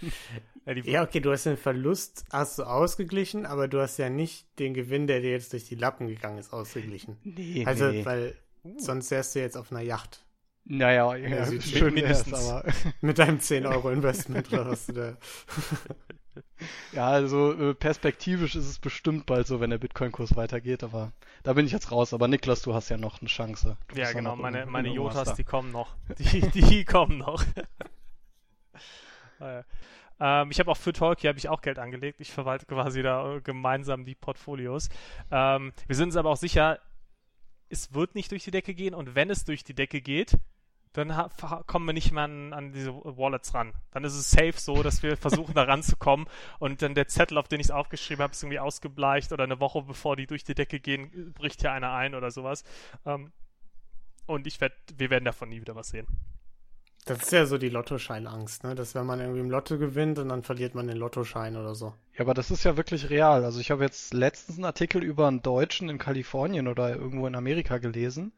[0.66, 4.74] Ja, okay, du hast den Verlust, hast du ausgeglichen, aber du hast ja nicht den
[4.74, 7.18] Gewinn, der dir jetzt durch die Lappen gegangen ist, ausgeglichen.
[7.24, 8.06] Nee, Also, nee.
[8.06, 8.36] weil
[8.78, 10.26] sonst wärst du jetzt auf einer Yacht.
[10.64, 12.34] Naja, ja, schön mindestens.
[12.50, 12.64] aber
[13.02, 15.18] Mit deinem 10-Euro-Investment oder was du da.
[16.92, 21.12] Ja, also äh, perspektivisch ist es bestimmt bald so, wenn der Bitcoin-Kurs weitergeht, aber
[21.44, 22.14] da bin ich jetzt raus.
[22.14, 23.78] Aber Niklas, du hast ja noch eine Chance.
[23.88, 25.96] Du ja genau, meine, in- meine Jotas, die kommen noch.
[26.18, 27.44] Die, die kommen noch.
[29.40, 29.64] Ah,
[30.20, 32.22] ähm, ich habe auch für Tolkien habe ich auch Geld angelegt.
[32.22, 34.88] Ich verwalte quasi da äh, gemeinsam die Portfolios.
[35.30, 36.80] Ähm, wir sind uns aber auch sicher,
[37.70, 40.38] es wird nicht durch die Decke gehen und wenn es durch die Decke geht,
[40.96, 41.30] dann
[41.68, 43.74] kommen wir nicht mehr an, an diese Wallets ran.
[43.92, 46.28] Dann ist es safe so, dass wir versuchen, da ranzukommen
[46.60, 49.60] und dann der Zettel, auf den ich es aufgeschrieben habe, ist irgendwie ausgebleicht oder eine
[49.60, 52.64] Woche bevor die durch die Decke gehen, bricht hier einer ein oder sowas.
[53.06, 53.32] Ähm,
[54.26, 56.08] und ich werde, wir werden davon nie wieder was sehen.
[57.06, 58.74] Das ist ja so die Lottoscheinangst, ne?
[58.74, 61.94] Dass wenn man irgendwie im Lotto gewinnt und dann verliert man den Lottoschein oder so.
[62.16, 63.46] Ja, aber das ist ja wirklich real.
[63.46, 67.36] Also ich habe jetzt letztens einen Artikel über einen Deutschen in Kalifornien oder irgendwo in
[67.36, 68.34] Amerika gelesen.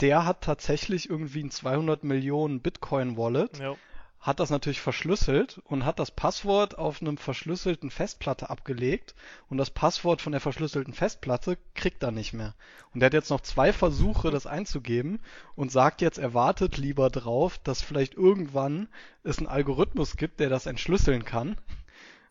[0.00, 3.74] Der hat tatsächlich irgendwie ein 200 Millionen Bitcoin-Wallet, Ja.
[4.20, 9.14] hat das natürlich verschlüsselt und hat das Passwort auf einem verschlüsselten Festplatte abgelegt
[9.48, 12.54] und das Passwort von der verschlüsselten Festplatte kriegt er nicht mehr.
[12.92, 15.20] Und der hat jetzt noch zwei Versuche, das einzugeben
[15.54, 18.88] und sagt jetzt, er wartet lieber drauf, dass vielleicht irgendwann
[19.22, 21.56] es einen Algorithmus gibt, der das entschlüsseln kann,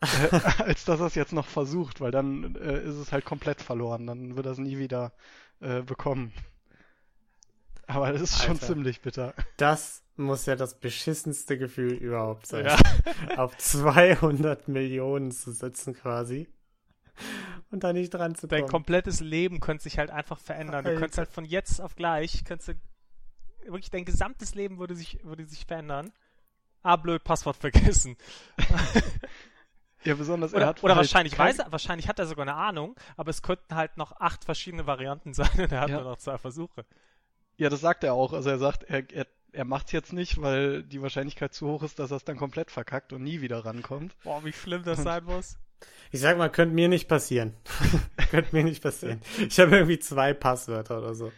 [0.00, 3.60] äh, als dass er es jetzt noch versucht, weil dann äh, ist es halt komplett
[3.62, 5.12] verloren, dann wird er es nie wieder
[5.60, 6.32] äh, bekommen.
[7.90, 8.66] Aber das ist schon Alter.
[8.66, 9.34] ziemlich bitter.
[9.56, 12.66] Das muss ja das beschissenste Gefühl überhaupt sein.
[12.66, 12.76] Ja.
[13.36, 16.48] Auf 200 Millionen zu sitzen quasi.
[17.70, 18.70] Und da nicht dran zu Dein kommen.
[18.70, 20.84] komplettes Leben könnte sich halt einfach verändern.
[20.84, 21.00] Du Alter.
[21.00, 22.74] könntest halt von jetzt auf gleich, könntest du,
[23.72, 26.12] wirklich dein gesamtes Leben würde sich, würde sich verändern.
[26.82, 28.16] Ah, blöd, Passwort vergessen.
[30.02, 32.44] Ja, besonders er Oder, hat oder halt wahrscheinlich kein- weiß er, wahrscheinlich hat er sogar
[32.46, 35.96] eine Ahnung, aber es könnten halt noch acht verschiedene Varianten sein und er hat Ja.
[36.00, 36.86] nur noch zwei Versuche.
[37.60, 38.32] Ja, das sagt er auch.
[38.32, 41.98] Also er sagt, er, er, er macht's jetzt nicht, weil die Wahrscheinlichkeit zu hoch ist,
[41.98, 44.16] dass er es dann komplett verkackt und nie wieder rankommt.
[44.24, 45.58] Boah, wie schlimm das sein muss.
[46.10, 47.54] Ich sag mal, könnte mir nicht passieren.
[48.30, 49.20] könnte mir nicht passieren.
[49.46, 51.32] Ich habe irgendwie zwei Passwörter oder so.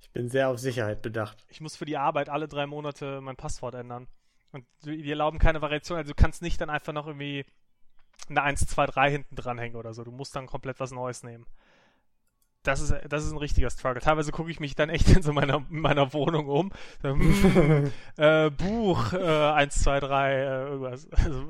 [0.00, 1.44] Ich bin sehr auf Sicherheit bedacht.
[1.50, 4.08] Ich muss für die Arbeit alle drei Monate mein Passwort ändern.
[4.50, 7.44] Und die erlauben keine Variation, also du kannst nicht dann einfach noch irgendwie
[8.30, 10.04] eine 1, 2, 3 hinten dranhängen oder so.
[10.04, 11.44] Du musst dann komplett was Neues nehmen.
[12.62, 14.00] Das ist, das ist ein richtiger Struggle.
[14.00, 16.72] Teilweise gucke ich mich dann echt in so meiner, meiner Wohnung um.
[17.02, 21.08] So, hm, äh, Buch, äh, 1, 2, 3, äh, irgendwas.
[21.24, 21.44] Also,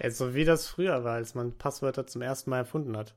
[0.00, 3.14] Ja, so wie das früher war, als man Passwörter zum ersten Mal erfunden hat.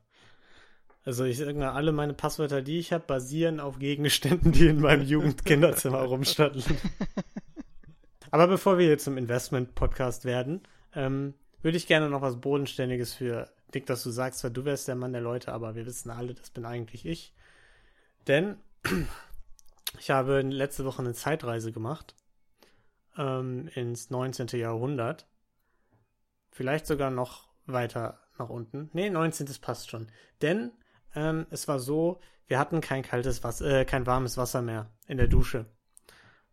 [1.04, 4.80] Also ich sag mal, alle meine Passwörter, die ich habe, basieren auf Gegenständen, die in
[4.80, 6.62] meinem Jugendkinderzimmer rumstanden.
[8.30, 10.62] Aber bevor wir hier zum Investment-Podcast werden,
[10.94, 14.88] ähm, würde ich gerne noch was Bodenständiges für Dick, dass du sagst, zwar du wärst
[14.88, 17.34] der Mann der Leute, aber wir wissen alle, das bin eigentlich ich.
[18.26, 18.56] Denn
[19.98, 22.14] ich habe letzte Woche eine Zeitreise gemacht
[23.16, 24.48] ähm, ins 19.
[24.58, 25.26] Jahrhundert.
[26.50, 28.90] Vielleicht sogar noch weiter nach unten.
[28.92, 29.48] Nee, 19.
[29.60, 30.08] passt schon.
[30.40, 30.72] Denn
[31.14, 35.16] ähm, es war so, wir hatten kein kaltes Wasser, äh, kein warmes Wasser mehr in
[35.18, 35.66] der Dusche.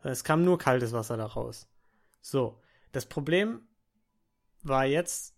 [0.02, 1.68] Es kam nur kaltes Wasser da raus.
[2.22, 3.62] So, das Problem
[4.64, 5.36] war jetzt,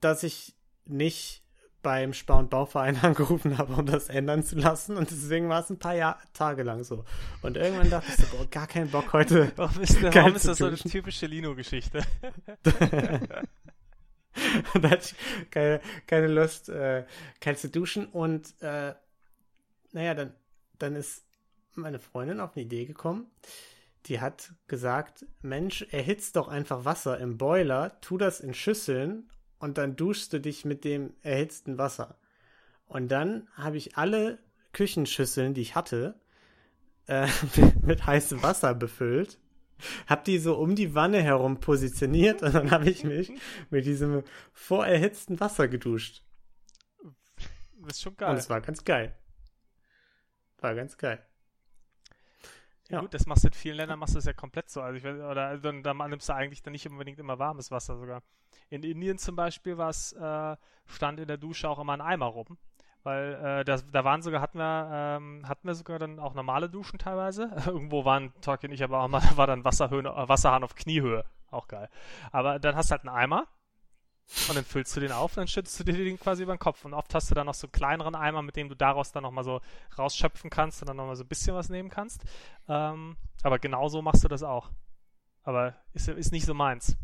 [0.00, 1.42] dass ich nicht
[1.82, 4.96] beim Spar- und Bauverein angerufen habe, um das ändern zu lassen.
[4.96, 7.04] Und deswegen war es ein paar Jahr, Tage lang so.
[7.42, 10.46] Und irgendwann dachte ich so, boah, gar keinen Bock heute warum ist, Geil warum ist
[10.46, 12.02] das so eine typische Lino-Geschichte?
[14.80, 17.04] Da hatte ich keine, keine Lust, äh,
[17.38, 18.06] kalt zu duschen.
[18.06, 18.94] Und äh,
[19.92, 20.34] naja, dann,
[20.78, 21.26] dann ist
[21.74, 23.30] meine Freundin auf eine Idee gekommen.
[24.06, 29.30] Die hat gesagt, Mensch, erhitzt doch einfach Wasser im Boiler, tu das in Schüsseln
[29.62, 32.18] und dann duschst du dich mit dem erhitzten Wasser.
[32.86, 34.38] Und dann habe ich alle
[34.72, 36.20] Küchenschüsseln, die ich hatte,
[37.06, 37.28] äh,
[37.82, 39.38] mit heißem Wasser befüllt
[40.06, 43.32] hab die so um die Wanne herum positioniert und dann habe ich mich
[43.70, 44.22] mit diesem
[44.52, 46.22] vorerhitzten Wasser geduscht.
[47.80, 48.36] Das ist schon Und geil.
[48.36, 49.14] es war ganz geil.
[50.58, 51.24] War ganz geil.
[52.92, 53.00] Ja.
[53.00, 54.82] Gut, das machst du in vielen Ländern machst du das ja komplett so.
[54.82, 58.22] Also ich oder dann, dann nimmst du eigentlich dann nicht unbedingt immer warmes Wasser sogar.
[58.68, 62.26] In Indien zum Beispiel war es, äh, stand in der Dusche auch immer ein Eimer
[62.26, 62.58] rum.
[63.02, 66.68] Weil äh, das, da waren sogar, hatten wir, ähm, hatten wir sogar dann auch normale
[66.68, 67.50] Duschen teilweise.
[67.66, 71.24] Irgendwo waren und ich aber auch mal, war dann Wasserhöhe, äh, Wasserhahn auf Kniehöhe.
[71.50, 71.88] Auch geil.
[72.30, 73.48] Aber dann hast du halt einen Eimer
[74.48, 76.58] und dann füllst du den auf und dann schützt du dir den quasi über den
[76.58, 76.84] Kopf.
[76.84, 79.22] Und oft hast du dann noch so einen kleineren Eimer, mit dem du daraus dann
[79.22, 79.60] nochmal so
[79.98, 82.22] rausschöpfen kannst und dann nochmal so ein bisschen was nehmen kannst.
[82.68, 84.70] Ähm, aber genau so machst du das auch.
[85.44, 86.96] Aber ist, ist nicht so meins.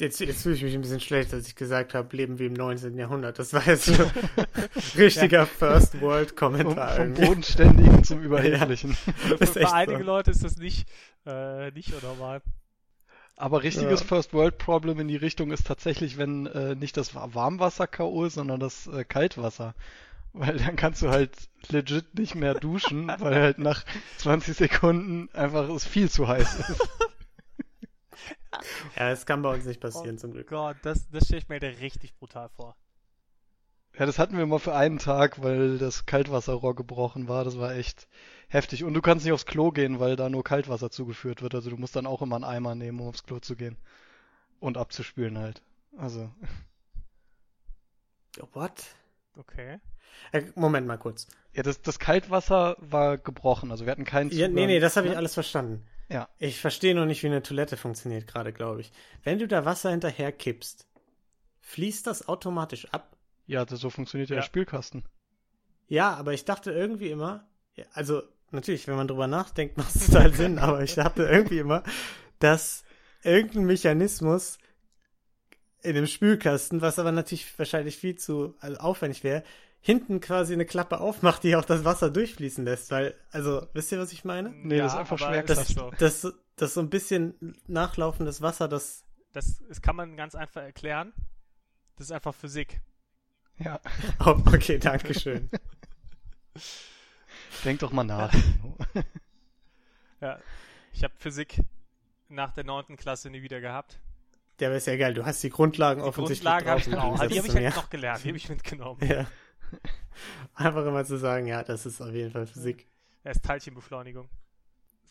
[0.00, 2.54] Jetzt, jetzt fühle ich mich ein bisschen schlecht, dass ich gesagt habe, leben wir im
[2.54, 2.98] 19.
[2.98, 3.38] Jahrhundert.
[3.38, 4.10] Das war jetzt so
[4.96, 6.96] richtiger First World Vom, Kommentar.
[6.96, 7.26] vom irgendwie.
[7.26, 8.96] Bodenständigen zum Überheblichen.
[9.38, 10.04] Das Für, für einige so.
[10.04, 10.88] Leute ist das nicht,
[11.24, 12.42] äh, nicht normal.
[13.36, 14.06] Aber richtiges Ja.
[14.06, 18.24] First World Problem in die Richtung ist tatsächlich, wenn äh, nicht das Wa- Warmwasser K.O.
[18.24, 19.74] ist, sondern das äh, Kaltwasser.
[20.34, 21.36] Weil dann kannst du halt
[21.68, 23.84] legit nicht mehr duschen, weil halt nach
[24.18, 26.88] 20 Sekunden einfach es viel zu heiß ist.
[28.96, 30.48] Ja, das kann bei uns nicht passieren, zum Glück.
[30.48, 32.76] Gott, das, das stelle ich mir da richtig brutal vor.
[33.98, 37.44] Ja, das hatten wir mal für einen Tag, weil das Kaltwasserrohr gebrochen war.
[37.44, 38.08] Das war echt
[38.52, 38.84] heftig.
[38.84, 41.54] Und du kannst nicht aufs Klo gehen, weil da nur Kaltwasser zugeführt wird.
[41.54, 43.76] Also du musst dann auch immer einen Eimer nehmen, um aufs Klo zu gehen.
[44.60, 45.62] Und abzuspülen halt.
[45.96, 46.30] Also,
[48.52, 48.84] What?
[49.36, 49.78] Okay.
[50.32, 51.26] Äh, Moment mal kurz.
[51.54, 53.70] ja, das, das Kaltwasser war gebrochen.
[53.70, 54.52] Also wir hatten keinen Ja, Zugang.
[54.54, 55.84] nee, nee, das habe ich alles verstanden.
[56.08, 56.28] Ja.
[56.38, 58.92] Ich verstehe noch nicht, wie eine Toilette funktioniert gerade, glaube ich.
[59.22, 60.86] Wenn du da Wasser hinterher kippst,
[61.60, 63.16] fließt das automatisch ab?
[63.46, 64.40] Ja, das, so funktioniert ja, Ja.
[64.40, 65.04] der Spülkasten.
[65.88, 70.06] Ja, aber ich dachte irgendwie immer, ja, also natürlich, wenn man drüber nachdenkt, macht es
[70.06, 71.82] total Sinn, aber ich dachte irgendwie immer,
[72.38, 72.84] dass
[73.22, 74.58] irgendein Mechanismus
[75.82, 79.42] in dem Spülkasten, was aber natürlich wahrscheinlich viel zu also aufwendig wäre,
[79.80, 83.98] hinten quasi eine Klappe aufmacht, die auch das Wasser durchfließen lässt, weil, also, wisst ihr,
[83.98, 84.50] was ich meine?
[84.50, 85.90] Nee, das ist einfach aber schwer ist Das, nicht so.
[85.98, 91.12] das, das so ein bisschen nachlaufendes Wasser, das, Das, das kann man ganz einfach erklären.
[91.96, 92.80] Das ist einfach Physik.
[93.58, 93.80] Ja.
[94.24, 95.50] oh, okay, danke schön.
[97.64, 98.32] Denk doch mal nach.
[100.20, 100.38] Ja.
[100.92, 101.58] Ich habe Physik
[102.28, 103.98] nach der neunten Klasse nie wieder gehabt.
[104.60, 107.00] Der wäre ja geil, du hast die Grundlagen Die offensichtlich Grundlage habe ich drauf im
[107.00, 107.14] genau.
[107.14, 108.24] Die habe Gegensatz ich halt noch gelernt.
[108.24, 109.00] Die habe ich mitgenommen.
[109.04, 109.26] Ja.
[110.54, 112.86] Einfach immer zu sagen, ja, das ist auf jeden Fall Physik.
[113.24, 114.28] Er ist Teilchenbeschleunigung.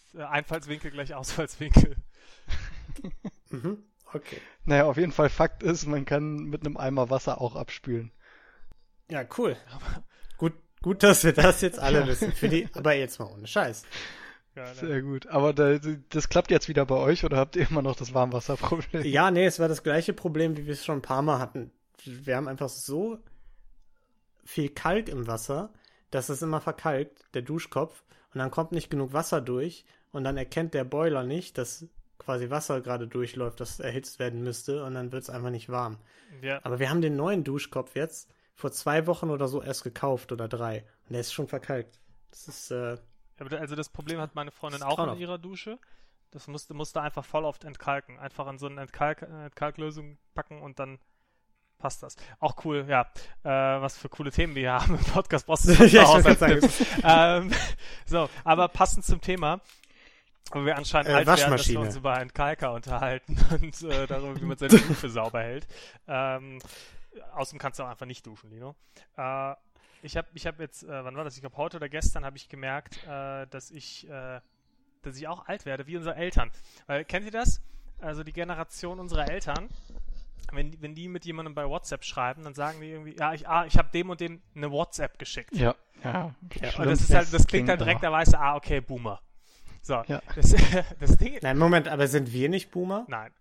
[0.05, 1.95] Ist, äh, Einfallswinkel gleich Ausfallswinkel.
[3.49, 3.83] Mhm.
[4.13, 4.39] Okay.
[4.63, 8.13] Naja, auf jeden Fall Fakt ist, man kann mit einem Eimer Wasser auch abspülen.
[9.09, 9.57] Ja, cool.
[10.37, 12.31] Gut, gut, dass wir das jetzt alle wissen.
[12.31, 13.83] Für die, aber jetzt mal ohne Scheiß.
[14.55, 14.73] Ja?
[14.73, 15.27] Sehr gut.
[15.27, 19.05] Aber da, das klappt jetzt wieder bei euch oder habt ihr immer noch das Warmwasserproblem?
[19.05, 21.71] Ja, nee, es war das gleiche Problem, wie wir es schon ein paar Mal hatten.
[22.03, 23.19] Wir haben einfach so
[24.43, 25.71] viel Kalk im Wasser,
[26.09, 30.37] dass es immer verkalkt, der Duschkopf, und dann kommt nicht genug Wasser durch und dann
[30.37, 31.85] erkennt der Boiler nicht, dass
[32.17, 35.97] quasi Wasser gerade durchläuft, das erhitzt werden müsste und dann wird es einfach nicht warm.
[36.41, 36.59] ja.
[36.63, 38.29] Aber wir haben den neuen Duschkopf jetzt
[38.61, 41.99] vor zwei Wochen oder so erst gekauft oder drei und der ist schon verkalkt.
[42.29, 42.97] Das ist, äh,
[43.39, 45.79] Also das Problem hat meine Freundin auch in ihrer Dusche.
[46.29, 48.19] Das musste, musste einfach voll oft entkalken.
[48.19, 50.99] Einfach in so eine Entkalk, äh, Entkalklösung packen und dann
[51.79, 52.15] passt das.
[52.39, 53.01] Auch cool, ja.
[53.43, 55.47] Äh, was für coole Themen wir hier haben im Podcast.
[55.47, 56.61] Brauchst du Ja, ich gerade
[57.03, 57.51] ähm,
[58.05, 59.59] So, aber passend zum Thema,
[60.51, 64.39] wo wir anscheinend Äh, alt werden, dass wir uns über Entkalker unterhalten und äh, darüber,
[64.39, 65.67] wie man seine Dusche sauber hält.
[66.07, 66.59] Ähm,
[67.33, 68.75] außerdem kannst du auch einfach nicht duschen, Lino.
[69.17, 69.53] Äh,
[70.03, 71.35] ich habe ich hab jetzt, äh, wann war das?
[71.35, 74.39] Ich glaube heute oder gestern habe ich gemerkt, äh, dass ich, äh,
[75.03, 76.51] dass ich auch alt werde, wie unsere Eltern.
[76.87, 77.61] Weil, kennt ihr das?
[77.99, 79.69] Also die Generation unserer Eltern,
[80.51, 83.47] wenn, die- wenn die mit jemandem bei WhatsApp schreiben, dann sagen die irgendwie, ja, ich,
[83.47, 85.53] ah, ich habe dem und dem eine WhatsApp geschickt.
[85.55, 86.33] Ja, ja.
[86.77, 89.21] Und das ist halt, das klingt halt direkt, da weißt du, ah, okay, Boomer.
[89.83, 90.21] So, Ja.
[90.35, 90.53] das,
[90.99, 93.05] das Ding, Nein, Moment, aber sind wir nicht Boomer?
[93.07, 93.31] nein.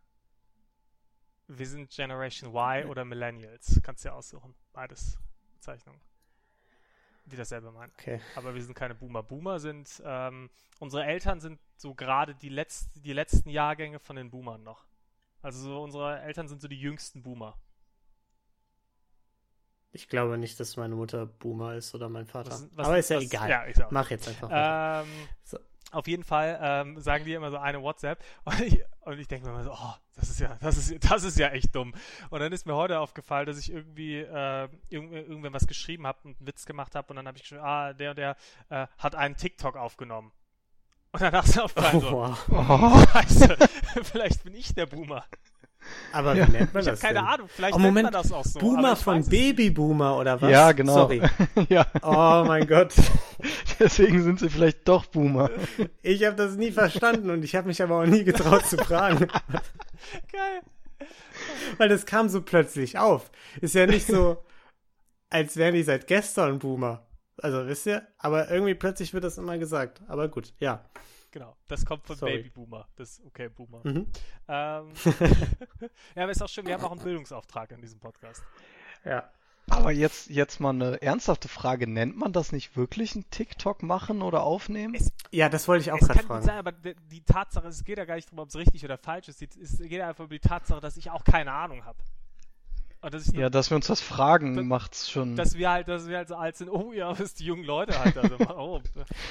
[1.52, 3.80] Wir sind Generation Y oder Millennials.
[3.82, 4.54] Kannst dir aussuchen.
[4.72, 5.18] Beides
[5.54, 6.00] Bezeichnungen.
[7.26, 7.92] Die dasselbe meinen.
[7.98, 8.20] Okay.
[8.36, 9.22] Aber wir sind keine Boomer.
[9.22, 14.30] Boomer sind, ähm, unsere Eltern sind so gerade die, letzt, die letzten Jahrgänge von den
[14.30, 14.86] Boomern noch.
[15.42, 17.56] Also so unsere Eltern sind so die jüngsten Boomer.
[19.92, 22.50] Ich glaube nicht, dass meine Mutter Boomer ist oder mein Vater.
[22.52, 23.50] Was- was- aber ist ja was- egal.
[23.50, 23.90] Ja, auch.
[23.90, 24.48] Mach jetzt einfach.
[24.52, 25.08] Ähm,
[25.42, 25.58] So.
[25.90, 29.46] Auf jeden Fall ähm, sagen die immer so eine WhatsApp und ich, und ich denke
[29.46, 31.94] mir immer so, oh, das ist ja, das ist, das ist ja echt dumm.
[32.30, 36.18] Und dann ist mir heute aufgefallen, dass ich irgendwie äh, irgend, irgendwann was geschrieben habe
[36.24, 38.36] und einen Witz gemacht habe und dann habe ich geschrieben, ah, der und der
[38.68, 40.32] äh, hat einen TikTok aufgenommen.
[41.12, 42.48] Und danach ist aufgefallen so, wow.
[42.50, 43.56] Oh, scheiße,
[44.04, 45.24] vielleicht bin ich der Boomer.
[46.12, 46.46] Aber Ja.
[46.48, 47.24] wie nennt man Ich habe das keine denn?
[47.28, 48.58] Ahnung, vielleicht Oh, nennt Moment, man das auch so.
[48.58, 49.24] Boomer von.
[49.26, 50.50] Babyboomer oder was?
[50.50, 50.94] Ja, genau.
[50.94, 51.22] Sorry.
[51.68, 52.92] ja, Oh mein Gott.
[53.78, 55.50] deswegen sind sie vielleicht doch Boomer.
[56.02, 59.18] Ich habe das nie verstanden und ich habe mich aber auch nie getraut zu fragen.
[60.32, 60.60] Geil.
[61.78, 63.30] Weil das kam so plötzlich auf.
[63.60, 64.42] Ist ja nicht so,
[65.30, 67.06] als wären die seit gestern Boomer.
[67.42, 68.06] Also, wisst ihr?
[68.18, 70.02] Aber irgendwie plötzlich wird das immer gesagt.
[70.08, 70.84] Aber gut, ja.
[71.32, 72.38] Genau, das kommt von Sorry.
[72.38, 72.88] Babyboomer.
[72.96, 73.80] Das ist okay, Boomer.
[73.84, 74.06] Mhm.
[74.48, 74.92] Ähm,
[76.16, 78.42] ja, aber ist auch schön, wir haben auch einen Bildungsauftrag in diesem Podcast.
[79.04, 79.30] Ja.
[79.68, 81.86] Aber jetzt, jetzt mal eine ernsthafte Frage.
[81.86, 84.96] Nennt man das nicht wirklich ein TikTok machen oder aufnehmen?
[84.96, 86.46] Es, Ja, das wollte ich auch es gerade kann gut fragen.
[86.46, 88.98] sein, aber die, die Tatsache, es geht ja gar nicht darum, ob es richtig oder
[88.98, 89.40] falsch ist.
[89.40, 91.98] Es geht einfach um die Tatsache, dass ich auch keine Ahnung habe.
[93.16, 95.36] Ich, Ja, dass wir uns das fragen, Das- macht's schon.
[95.36, 97.98] dass wir halt, dass wir halt so alt sind, oh ja, was die jungen Leute
[97.98, 98.56] halt also machen.
[98.58, 98.80] Oh,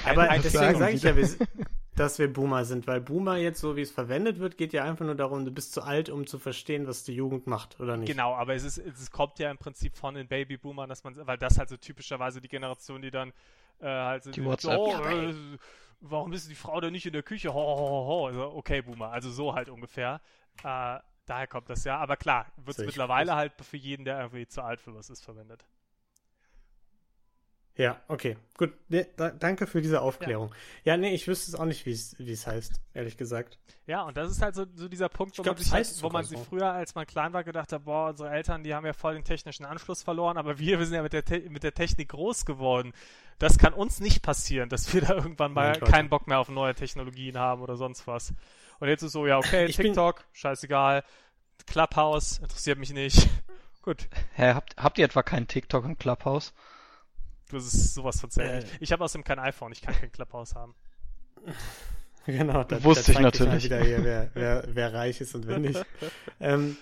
[0.06, 1.28] Aber deswegen sage ich ja, wir,
[2.00, 5.04] dass wir Boomer sind, weil Boomer jetzt, so wie es verwendet wird, geht ja einfach
[5.04, 8.08] nur darum, du bist zu alt, um zu verstehen, was die Jugend macht, oder nicht?
[8.08, 11.36] Genau, aber es, ist, es kommt ja im Prinzip von den Babyboomern, dass man, weil
[11.36, 13.32] das halt so typischerweise die Generation, die dann
[13.80, 14.78] äh, halt so, Die so, WhatsApp.
[14.78, 15.34] oh, äh,
[16.00, 17.52] warum ist die Frau denn nicht in der Küche?
[17.52, 18.26] Ho, ho, ho, ho.
[18.28, 20.22] Also, okay, Boomer, also so halt ungefähr.
[20.64, 24.46] Äh, daher kommt das ja, aber klar, wird es mittlerweile halt für jeden, der irgendwie
[24.46, 25.66] zu alt für was ist, verwendet.
[27.76, 28.36] Ja, okay.
[28.58, 28.74] Gut.
[28.88, 30.54] Nee, da, danke für diese Aufklärung.
[30.84, 33.58] Ja, nee, ich wüsste es auch nicht, wie es wie es heißt, ehrlich gesagt.
[33.86, 36.02] Ja, und das ist halt so, so dieser Punkt, wo Ich glaub, man sich, halt,
[36.02, 36.44] wo man sich so.
[36.44, 39.24] früher, als man klein war, gedacht hat, boah, unsere Eltern, die haben ja voll den
[39.24, 42.44] technischen Anschluss verloren, aber wir, wir sind ja mit der, Te mit der Technik groß
[42.44, 42.92] geworden.
[43.38, 46.50] Das kann uns nicht passieren, dass wir da irgendwann mal Nein, keinen Bock mehr auf
[46.50, 48.34] neue Technologien haben oder sonst was.
[48.80, 51.02] Und jetzt ist so, ja, okay, Ich bin- TikTok, scheißegal.
[51.66, 53.28] Clubhouse, interessiert mich nicht.
[53.82, 56.52] Gut, Hä, habt, habt ihr etwa keinen TikTok im Clubhouse?
[57.58, 58.42] Das ist sowas von zäh.
[58.58, 58.64] Äh.
[58.80, 60.74] Ich habe außerdem kein iPhone, ich kann kein Clubhouse haben.
[62.26, 63.64] Genau, da, Wusste ich da zeigt sich mal natürlich.
[63.64, 65.82] wieder hier, wer, wer, wer reich ist und wer nicht.
[66.40, 66.76] ähm,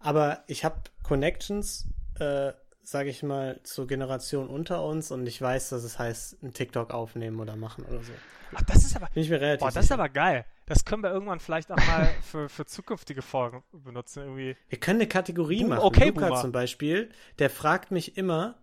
[0.00, 1.86] aber ich habe Connections,
[2.18, 6.52] äh, sage ich mal, zur Generation unter uns und ich weiß, dass es heißt, ein
[6.52, 8.12] TikTok aufnehmen oder machen oder so.
[8.54, 10.44] Ach, das ist aber, Bin ich mir relativ boah, das ist aber geil.
[10.66, 14.56] Das können wir irgendwann vielleicht auch mal für, für zukünftige Folgen benutzen, irgendwie.
[14.68, 15.84] Wir können eine Kategorie Boom- machen.
[15.84, 16.40] okay, Luca Boomer.
[16.40, 18.56] zum Beispiel, der fragt mich immer,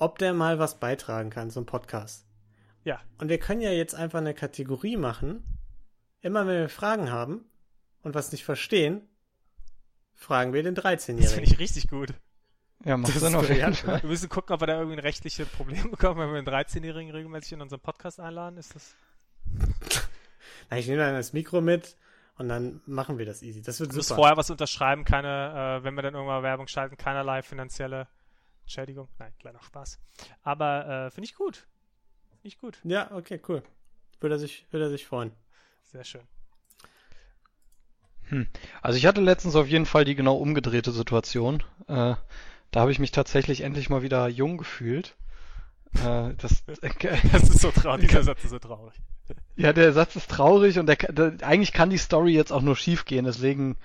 [0.00, 2.26] ob der mal was beitragen kann zum Podcast.
[2.84, 3.00] Ja.
[3.18, 5.44] Und wir können ja jetzt einfach eine Kategorie machen.
[6.22, 7.44] Immer wenn wir Fragen haben
[8.02, 9.02] und was nicht verstehen,
[10.14, 11.44] fragen wir den Das finde 13-Jährigen.
[11.44, 12.14] ich richtig gut.
[12.84, 14.02] Ja, macht Das Sinn auf jeden Fall.
[14.02, 17.10] Wir müssen gucken, ob wir da irgendwie ein rechtliches Problem bekommen, wenn wir einen 13-Jährigen
[17.10, 18.56] regelmäßig in unseren Podcast einladen.
[18.56, 18.94] Ist das.
[20.70, 21.96] Na, ich nehme dann das Mikro mit
[22.38, 23.60] und dann machen wir das easy.
[23.60, 24.20] Das wird Du musst super.
[24.22, 28.08] vorher was unterschreiben, keine, äh, wenn wir dann irgendwann Werbung schalten, keinerlei finanzielle
[28.70, 29.08] Entschädigung.
[29.18, 29.98] Nein, kleiner Spaß.
[30.44, 31.66] Aber äh, finde ich gut.
[32.28, 32.78] Finde ich gut.
[32.84, 33.64] Ja, okay, cool.
[34.20, 35.32] Würde er sich, würde er sich freuen.
[35.82, 36.22] Sehr schön.
[38.80, 41.64] Also ich hatte letztens auf jeden Fall die genau umgedrehte Situation.
[41.88, 42.14] Äh,
[42.70, 45.16] da habe ich mich tatsächlich endlich mal wieder jung gefühlt.
[45.96, 46.62] Äh, das,
[47.32, 48.06] Das ist so traurig.
[48.06, 48.94] Dieser Satz ist so traurig.
[49.56, 52.76] ja, der Satz ist traurig und der, der, eigentlich kann die Story jetzt auch nur
[52.76, 53.24] schief gehen.
[53.24, 53.76] Deswegen,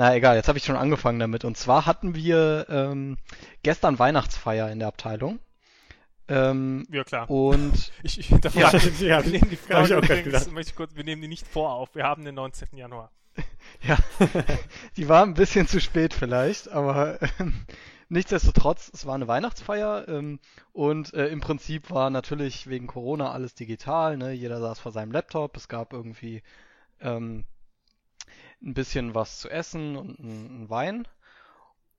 [0.00, 1.44] na egal, jetzt habe ich schon angefangen damit.
[1.44, 3.18] Und zwar hatten wir ähm,
[3.62, 5.40] gestern Weihnachtsfeier in der Abteilung.
[6.26, 7.28] Ähm, Ja, klar.
[7.28, 8.78] und Ich, ich hinterfrage.
[9.00, 11.94] ja, wir nehmen die Frage übrigens, ich kurz, wir nehmen die nicht vor auf.
[11.94, 12.78] Wir haben den 19.
[12.78, 13.10] Januar.
[13.82, 13.98] Ja,
[14.96, 17.66] die war ein bisschen zu spät vielleicht, aber ähm,
[18.08, 20.40] nichtsdestotrotz, es war eine Weihnachtsfeier ähm,
[20.72, 24.32] und äh, im Prinzip war natürlich wegen Corona alles digital, ne?
[24.32, 26.42] Jeder saß vor seinem Laptop, es gab irgendwie
[27.00, 27.44] ähm,
[28.62, 31.08] ein bisschen was zu essen und ein, ein Wein.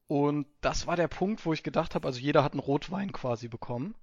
[0.08, 3.48] Und das war der Punkt, wo ich gedacht habe, also jeder hat einen Rotwein quasi
[3.48, 3.96] bekommen.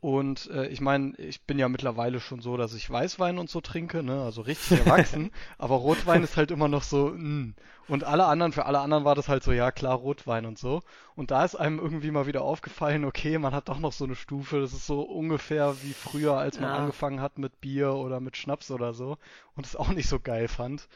[0.00, 3.60] Und äh, ich meine, ich bin ja mittlerweile schon so, dass ich Weißwein und so
[3.60, 4.22] trinke, ne?
[4.22, 5.30] Also richtig erwachsen.
[5.58, 7.54] aber Rotwein ist halt immer noch so, mm.
[7.86, 10.80] Und alle anderen, für alle anderen war das halt so, ja klar, Rotwein und so.
[11.16, 14.14] Und da ist einem irgendwie mal wieder aufgefallen, okay, man hat doch noch so eine
[14.16, 16.76] Stufe, das ist so ungefähr wie früher, als man Ja.
[16.76, 19.18] angefangen hat mit Bier oder mit Schnaps oder so.
[19.54, 20.88] Und es auch nicht so geil fand.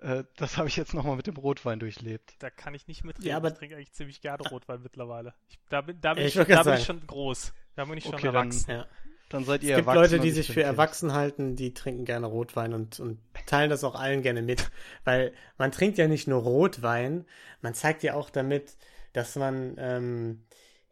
[0.00, 2.34] Äh, das habe ich jetzt nochmal mit dem Rotwein durchlebt.
[2.40, 3.28] Da kann ich nicht mitreden.
[3.28, 5.34] Ja, aber- ich trinke eigentlich ziemlich gerne Rotwein mittlerweile.
[5.48, 7.52] Ich, da bin, da bin, ich, ich da bin ich schon groß.
[7.74, 8.70] Da bin ich schon Okay, dann- erwachsen.
[8.70, 8.86] Ja.
[9.28, 12.04] Dann seid ihr Es gibt erwachsen Leute, die ich sich für erwachsen halten, die trinken
[12.04, 14.70] gerne Rotwein und, und teilen das auch allen gerne mit.
[15.04, 17.24] Weil man trinkt ja nicht nur Rotwein,
[17.60, 18.76] man zeigt ja auch damit,
[19.14, 20.44] dass man ähm,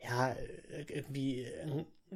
[0.02, 0.34] ja
[0.88, 1.46] irgendwie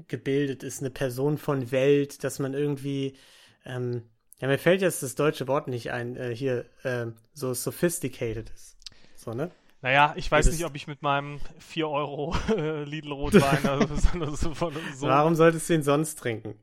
[0.09, 3.16] gebildet ist, eine Person von Welt, dass man irgendwie
[3.64, 4.03] ähm,
[4.41, 8.76] ja, mir fällt jetzt das deutsche Wort nicht ein, äh, hier ähm, so sophisticated ist.
[9.16, 9.51] So, ne?
[9.80, 14.55] Naja, ich weiß nicht, ob ich mit meinem 4 Euro äh, Lidl-Rotwein also, so, so,
[14.55, 16.59] so, so Warum solltest du ihn sonst trinken?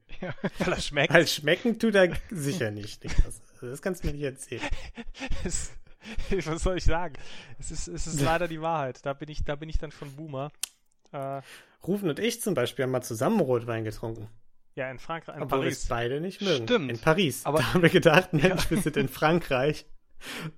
[0.59, 1.13] weil er schmeckt.
[1.13, 3.41] Weil schmecken tut er sicher nicht, Niklas.
[3.55, 4.61] Also das kannst du mir nicht erzählen.
[5.45, 5.71] Es,
[6.45, 7.15] was soll ich sagen?
[7.57, 9.05] Es ist, es ist leider die Wahrheit.
[9.05, 10.51] Da bin ich, da bin ich dann schon Boomer.
[11.13, 11.41] Äh,
[11.87, 14.27] Rufen und ich zum Beispiel haben mal zusammen Rotwein getrunken.
[14.75, 15.89] Ja, in Frankreich, in Obwohl wir es Paris.
[15.89, 16.65] beide nicht mögen.
[16.65, 16.91] Stimmt.
[16.91, 17.45] In Paris.
[17.45, 19.85] Aber- da haben wir gedacht, Mensch, wir sind in Frankreich.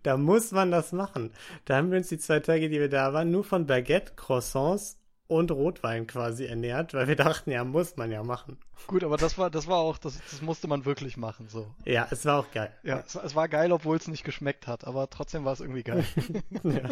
[0.03, 1.33] Da muss man das machen.
[1.65, 4.99] Da haben wir uns die zwei Tage, die wir da waren, nur von Baguette, Croissants
[5.27, 8.57] und Rotwein quasi ernährt, weil wir dachten, ja, muss man ja machen.
[8.85, 11.67] Gut, aber das war, das war auch, das, das musste man wirklich machen, so.
[11.83, 12.71] Ja, es war auch geil.
[12.83, 15.83] Ja, es, es war geil, obwohl es nicht geschmeckt hat, aber trotzdem war es irgendwie
[15.83, 16.05] geil.
[16.63, 16.89] ja.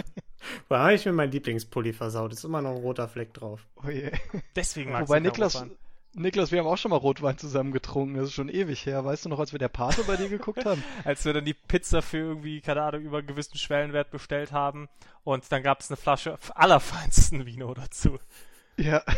[0.68, 2.34] Da habe ich mir meinen Lieblingspulli versaut.
[2.34, 3.66] Ist immer noch ein roter Fleck drauf.
[3.82, 4.12] Oh je.
[4.56, 5.78] Deswegen magst Wobei du Niklas, Rotwein.
[6.18, 9.04] Niklas, wir haben auch schon mal Rotwein zusammen getrunken, das ist schon ewig her.
[9.04, 10.82] Weißt du noch, als wir der Pate bei dir geguckt haben?
[11.04, 14.88] Als wir dann die Pizza für irgendwie, keine Ahnung, über einen gewissen Schwellenwert bestellt haben
[15.26, 18.18] und dann gab es eine Flasche allerfeinsten Vino dazu.
[18.78, 19.04] Ja.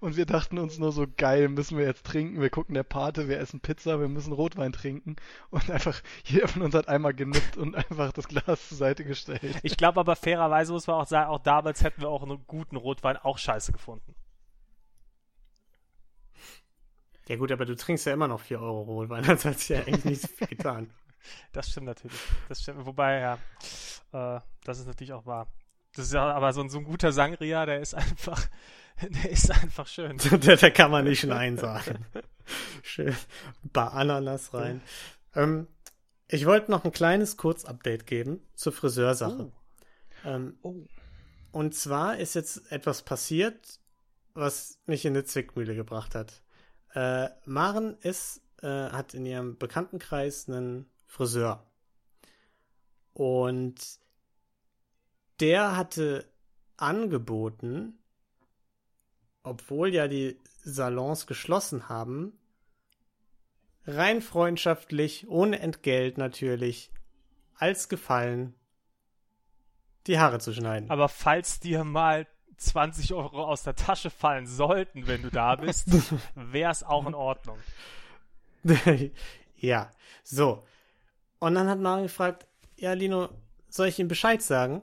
[0.00, 2.40] Und wir dachten uns nur so, geil, müssen wir jetzt trinken.
[2.40, 5.14] Wir gucken der Pate, wir essen Pizza, wir müssen Rotwein trinken.
[5.50, 9.40] Und einfach, jeder von uns hat einmal genippt und einfach das Glas zur Seite gestellt.
[9.62, 12.76] Ich glaube aber fairerweise muss man auch sagen, auch damals hätten wir auch einen guten
[12.76, 14.14] Rotwein auch scheiße gefunden.
[17.28, 19.22] Ja gut, aber du trinkst ja immer noch 4 Euro Rotwein.
[19.26, 20.90] Das hat sich ja eigentlich nicht so viel getan.
[21.52, 22.16] Das stimmt natürlich.
[22.48, 22.86] Das stimmt.
[22.86, 23.34] Wobei, ja,
[24.12, 25.46] äh, das ist natürlich auch wahr.
[25.94, 28.48] Das ist ja aber so ein, so ein guter Sangria, der ist einfach,
[29.02, 30.16] der ist einfach schön.
[30.16, 32.06] da, da kann man nicht Nein sagen.
[32.82, 33.14] Schön.
[33.64, 34.80] Ein paar Ananas rein.
[35.34, 35.66] Ähm,
[36.28, 39.50] ich wollte noch ein kleines Kurzupdate geben zur Friseursache.
[40.24, 40.76] Ähm, Oh.
[41.52, 43.80] Und zwar ist jetzt etwas passiert,
[44.34, 46.42] was mich in eine Zwickmühle gebracht hat.
[46.94, 51.64] Äh, Maren ist, äh, hat in ihrem Bekanntenkreis einen Friseur.
[53.12, 53.98] Und
[55.40, 56.30] der hatte
[56.76, 57.98] angeboten,
[59.42, 62.38] obwohl ja die Salons geschlossen haben,
[63.86, 66.92] rein freundschaftlich, ohne Entgelt natürlich,
[67.54, 68.54] als Gefallen,
[70.06, 70.90] die Haare zu schneiden.
[70.90, 72.26] Aber falls dir mal
[72.58, 75.88] 20 Euro aus der Tasche fallen sollten, wenn du da bist,
[76.34, 77.58] wäre es auch in Ordnung.
[79.56, 79.90] ja,
[80.24, 80.64] so.
[81.38, 82.46] Und dann hat Maren gefragt,
[82.76, 83.28] ja, Lino,
[83.68, 84.82] soll ich ihm Bescheid sagen,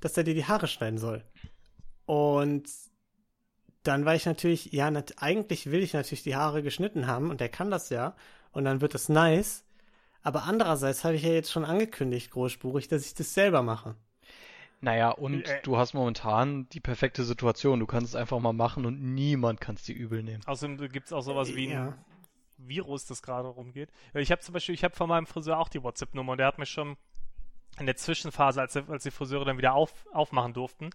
[0.00, 1.24] dass er dir die Haare schneiden soll?
[2.06, 2.68] Und
[3.84, 7.48] dann war ich natürlich, ja, eigentlich will ich natürlich die Haare geschnitten haben und er
[7.48, 8.14] kann das ja
[8.52, 9.64] und dann wird das nice.
[10.22, 13.96] Aber andererseits habe ich ja jetzt schon angekündigt, großspurig, dass ich das selber mache.
[14.82, 15.62] Naja, und Äh.
[15.62, 17.78] du hast momentan die perfekte Situation.
[17.80, 20.42] Du kannst es einfach mal machen und niemand kann es dir übel nehmen.
[20.44, 21.98] Außerdem gibt es auch sowas wie ein Ja.
[22.58, 23.90] Virus, das gerade rumgeht.
[24.14, 26.58] Ich habe zum Beispiel, ich habe von meinem Friseur auch die WhatsApp-Nummer und der hat
[26.58, 26.96] mir schon
[27.78, 30.90] in der Zwischenphase, als, als die Friseure dann wieder auf, aufmachen durften,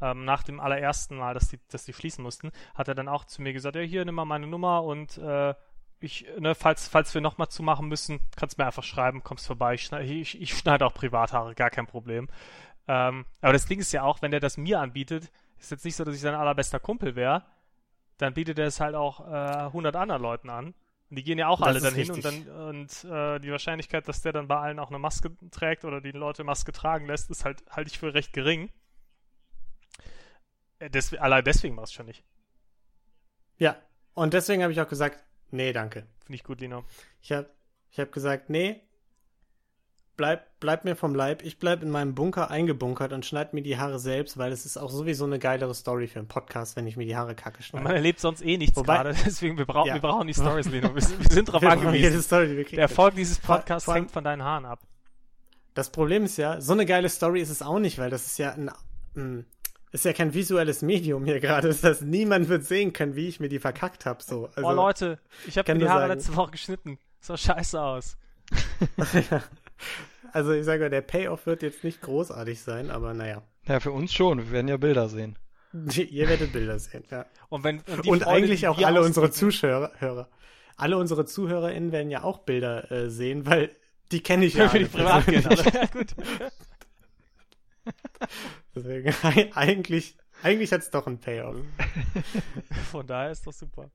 [0.00, 3.24] ähm, nach dem allerersten Mal, dass die, dass die schließen mussten, hat er dann auch
[3.26, 5.54] zu mir gesagt, ja, hier, nimm mal meine Nummer und äh,
[6.00, 9.74] ich, ne, falls, falls wir nochmal zumachen müssen, kannst du mir einfach schreiben, kommst vorbei,
[9.74, 12.28] ich, schneide- ich, ich schneide auch Privathaare, gar kein Problem.
[12.88, 15.96] Ähm, aber das Ding ist ja auch, wenn der das mir anbietet, ist jetzt nicht
[15.96, 17.44] so, dass ich sein allerbester Kumpel wäre,
[18.18, 20.74] dann bietet er es halt auch äh, 100 anderen Leuten an.
[21.10, 22.46] Und die gehen ja auch Das alle dann hin und richtig.
[22.46, 26.00] dann und äh, die Wahrscheinlichkeit, dass der dann bei allen auch eine Maske trägt oder
[26.00, 28.70] die Leute Maske tragen lässt, ist halt halte ich für recht gering.
[30.78, 32.24] Äh, Des, allein deswegen war es schon nicht.
[33.58, 33.76] Ja,
[34.14, 36.06] und deswegen habe ich auch gesagt, nee, danke.
[36.24, 36.84] Finde ich gut, Lino.
[37.20, 37.50] Ich habe
[37.90, 38.80] ich hab gesagt, nee,
[40.16, 41.42] bleib, bleib mir vom Leib.
[41.42, 44.76] Ich bleib in meinem Bunker eingebunkert und schneid mir die Haare selbst, weil es ist
[44.76, 47.64] auch sowieso eine geilere Story für einen Podcast, wenn ich mir die Haare kacke Und
[47.64, 47.84] schneide.
[47.84, 49.94] man erlebt sonst eh nichts Wobei- gerade, deswegen wir, brauchen Ja.
[49.94, 50.94] wir brauchen die Stories, Lino.
[50.94, 52.22] Wir, sind- wir sind drauf Wir angewiesen.
[52.22, 54.80] Story, Der Erfolg dieses Podcasts vor hängt von deinen Haaren ab.
[55.74, 58.38] Das Problem ist ja, so eine geile Story ist es auch nicht, weil das ist
[58.38, 58.70] ja ein,
[59.16, 59.46] ein
[59.90, 61.68] ist ja kein visuelles Medium hier gerade.
[61.72, 64.22] Das heißt, niemand wird sehen können, wie ich mir die verkackt habe.
[64.22, 64.48] So.
[64.54, 66.98] Also, oh Leute, ich habe mir die Haare sagen- letzte Woche geschnitten.
[67.20, 68.16] Sah scheiße aus.
[70.32, 73.42] Also ich sage, der Payoff wird jetzt nicht großartig sein, aber naja.
[73.66, 74.38] Naja, für uns schon.
[74.38, 75.38] Wir werden ja Bilder sehen.
[75.72, 77.26] Ihr werdet Bilder sehen, ja.
[77.48, 80.28] Und wenn und, Und Freude, eigentlich auch alle unsere Zuschauer, Hörer.
[80.76, 83.74] Alle unsere ZuhörerInnen werden ja auch Bilder äh, sehen, weil
[84.10, 84.68] die kenne ich Ja, ja.
[84.68, 85.28] für die privat.
[85.28, 85.32] Aber,
[85.74, 86.14] ja, gut.
[88.74, 89.14] Deswegen,
[89.54, 91.56] eigentlich, eigentlich hat es doch einen Payoff.
[92.90, 93.90] Von daher ist doch super.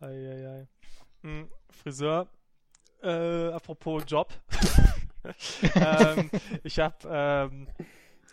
[0.00, 0.68] Eieiei.
[1.22, 2.28] Hm, Friseur.
[3.02, 4.32] Äh, apropos Job.
[5.74, 6.30] ähm,
[6.64, 7.68] ich habe ähm,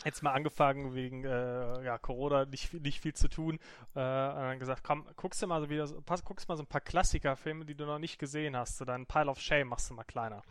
[0.05, 3.55] jetzt mal angefangen wegen äh, ja, Corona nicht, viel- nicht viel zu tun.
[3.95, 6.67] Äh, und dann gesagt, komm, guckst du mal so wieder, pass, guckst mal so ein
[6.67, 8.77] paar Klassikerfilme, die du noch nicht gesehen hast.
[8.77, 10.41] So deinen Pile of Shame machst du mal kleiner.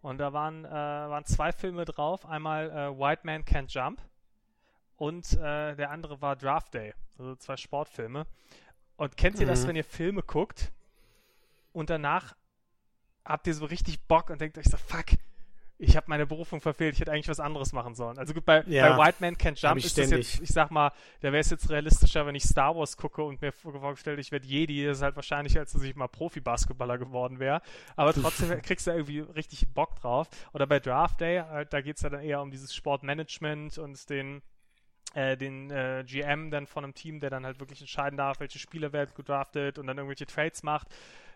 [0.00, 2.24] Und da waren, äh, waren zwei Filme drauf.
[2.26, 4.00] Einmal äh, White Man Can't Jump
[4.96, 6.94] und äh, der andere war Draft Day.
[7.18, 8.26] Also zwei Sportfilme.
[8.96, 9.68] Und kennt ihr das, Mhm.
[9.68, 10.72] wenn ihr Filme guckt
[11.72, 12.34] und danach
[13.28, 15.04] habt ihr so richtig Bock und denkt euch so, fuck,
[15.80, 18.18] ich habe meine Berufung verfehlt, ich hätte eigentlich was anderes machen sollen.
[18.18, 18.96] Also gut, bei, Ja.
[18.96, 21.50] bei White Man Can't Jump ich ist das jetzt, ich sag mal, da wäre es
[21.50, 24.96] jetzt realistischer, wenn ich Star Wars gucke und mir vor- vorgestellt, ich werde Jedi, das
[24.96, 27.62] ist halt wahrscheinlich, als dass ich mal Profi-Basketballer geworden wäre.
[27.94, 28.12] Aber
[28.52, 30.28] trotzdem kriegst du irgendwie richtig Bock drauf.
[30.52, 34.42] Oder bei Draft Day, halt, da geht's ja dann eher um dieses Sportmanagement und den
[35.14, 38.58] äh, den äh, GM dann von einem Team, der dann halt wirklich entscheiden darf, welche
[38.58, 40.88] Spieler werden gedraftet und dann irgendwelche Trades macht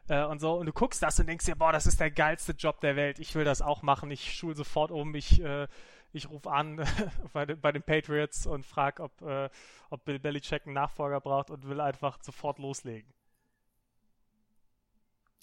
[0.09, 0.55] äh, und so.
[0.55, 3.19] Und du guckst das und denkst dir, boah, das ist der geilste Job der Welt.
[3.19, 4.11] Ich will das auch machen.
[4.11, 5.15] Ich schule sofort um.
[5.15, 5.69] Ich, äh,
[6.13, 6.85] ich rufe an
[7.33, 9.49] bei, den- bei den Patriots und frage, ob, äh,
[9.91, 13.13] ob Bill Belichick einen Nachfolger braucht und will einfach sofort loslegen.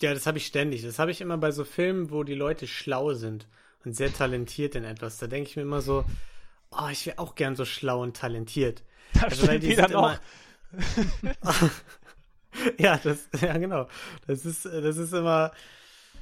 [0.01, 0.82] Ja, das habe ich ständig.
[0.84, 3.47] Das habe ich immer bei so Filmen, wo die Leute schlau sind
[3.84, 5.18] und sehr talentiert in etwas.
[5.18, 6.05] Da denke ich mir immer so,
[6.72, 8.84] oh, ich wäre auch gern so schlau und talentiert.
[9.14, 10.20] Da Also, steht die wieder sind noch.
[12.80, 13.88] ja, das, ja, genau.
[14.28, 15.52] Das ist, das ist immer,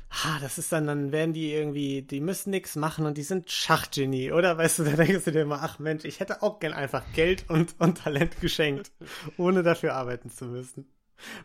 [0.10, 3.52] ah, das ist dann, dann werden die irgendwie, die müssen nichts machen und die sind
[3.52, 4.58] Schachgenie, oder?
[4.58, 7.50] Weißt du, da denkst du dir immer, ach Mensch, ich hätte auch gern einfach Geld
[7.50, 8.92] und, und Talent geschenkt,
[9.38, 10.88] ohne dafür arbeiten zu müssen.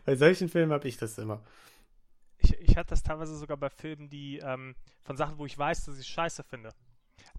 [0.05, 1.43] Bei solchen Filmen habe ich das immer.
[2.37, 5.85] ich, ich hatte das teilweise sogar bei Filmen, die ähm, von Sachen, wo ich weiß,
[5.85, 6.69] dass ich scheiße finde.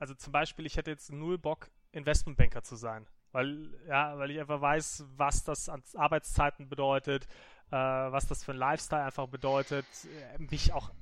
[0.01, 3.07] Also zum Beispiel, ich hätte jetzt null Bock, Investmentbanker zu sein.
[3.35, 7.27] Weil, ja, weil ich einfach weiß, was das an Arbeitszeiten bedeutet,
[7.73, 10.93] äh, was das für ein Lifestyle einfach bedeutet, äh, mich auch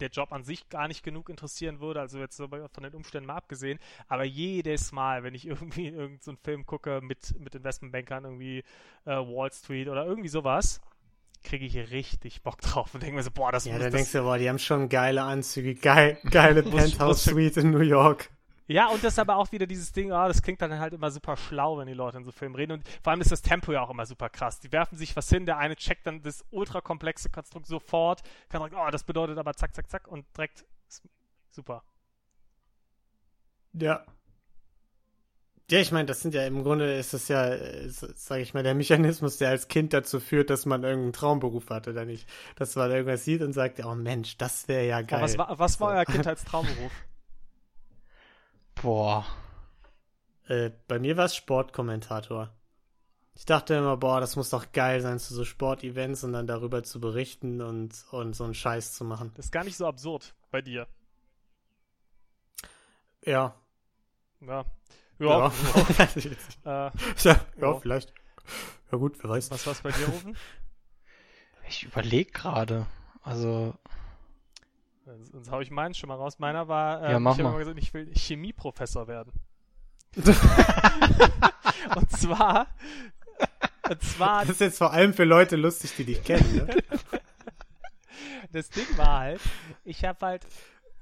[0.00, 3.26] der Job an sich gar nicht genug interessieren würde, also jetzt so von den Umständen
[3.26, 3.78] mal abgesehen,
[4.08, 8.64] aber jedes Mal, wenn ich irgendwie irgendeinen so Film gucke mit, mit Investmentbankern, irgendwie
[9.04, 10.80] äh, Wall Street oder irgendwie sowas,
[11.44, 13.94] kriege ich richtig Bock drauf und denke mir so, boah, das Ja, muss da das,
[13.94, 18.30] denkst du, boah, die haben schon geile Anzüge, geil, geile Penthouse-Suite in New York.
[18.72, 21.10] Ja, und das ist aber auch wieder dieses Ding, ah, das klingt dann halt immer
[21.10, 22.72] super schlau, wenn die Leute in so Filmen reden.
[22.72, 24.60] Und vor allem ist das Tempo ja auch immer super krass.
[24.60, 28.60] Die werfen sich was hin, der eine checkt dann das ultra komplexe Konstrukt sofort, kann
[28.60, 30.64] direkt, oh, das bedeutet aber zack, zack, zack und direkt
[31.50, 31.82] super.
[33.74, 34.06] Ja.
[35.70, 38.62] Ja, ich meine, das sind ja im Grunde ist das ja, äh, sage ich mal,
[38.62, 42.28] der Mechanismus, der als Kind dazu führt, dass man irgendeinen Traumberuf hat oder nicht.
[42.56, 45.18] Dass man irgendwas sieht und sagt, oh Mensch, das wäre ja geil.
[45.18, 46.92] Aber was war, was war euer Kindheitstraumberuf?
[48.80, 49.26] Boah.
[50.48, 52.50] Äh, bei mir war es Sportkommentator.
[53.34, 56.82] Ich dachte immer, boah, das muss doch geil sein, zu so Sportevents und dann darüber
[56.82, 59.32] zu berichten und, und so einen Scheiß zu machen.
[59.36, 60.86] Das ist gar nicht so absurd bei dir.
[63.24, 63.54] Ja.
[64.40, 64.64] Ja.
[65.18, 65.28] Ja.
[65.28, 65.52] Ja.
[66.64, 66.88] ja.
[66.88, 66.90] Äh,
[67.22, 67.78] ja, Ja.
[67.80, 68.12] vielleicht.
[68.90, 69.50] Ja gut, wer weiß.
[69.50, 70.36] was war's bei dir, Rufen?
[71.68, 72.86] Ich überlege gerade.
[73.22, 73.74] Also,
[75.04, 76.38] Sonst hau ich meinen schon mal raus.
[76.38, 79.32] Meiner war, äh, Ja, mach ich habe immer gesagt, ich will Chemieprofessor werden.
[80.16, 82.66] und zwar,
[83.88, 86.66] und zwar Das ist jetzt vor allem für Leute lustig, die dich kennen, ne?
[88.52, 89.40] das Ding war halt,
[89.84, 90.46] ich habe halt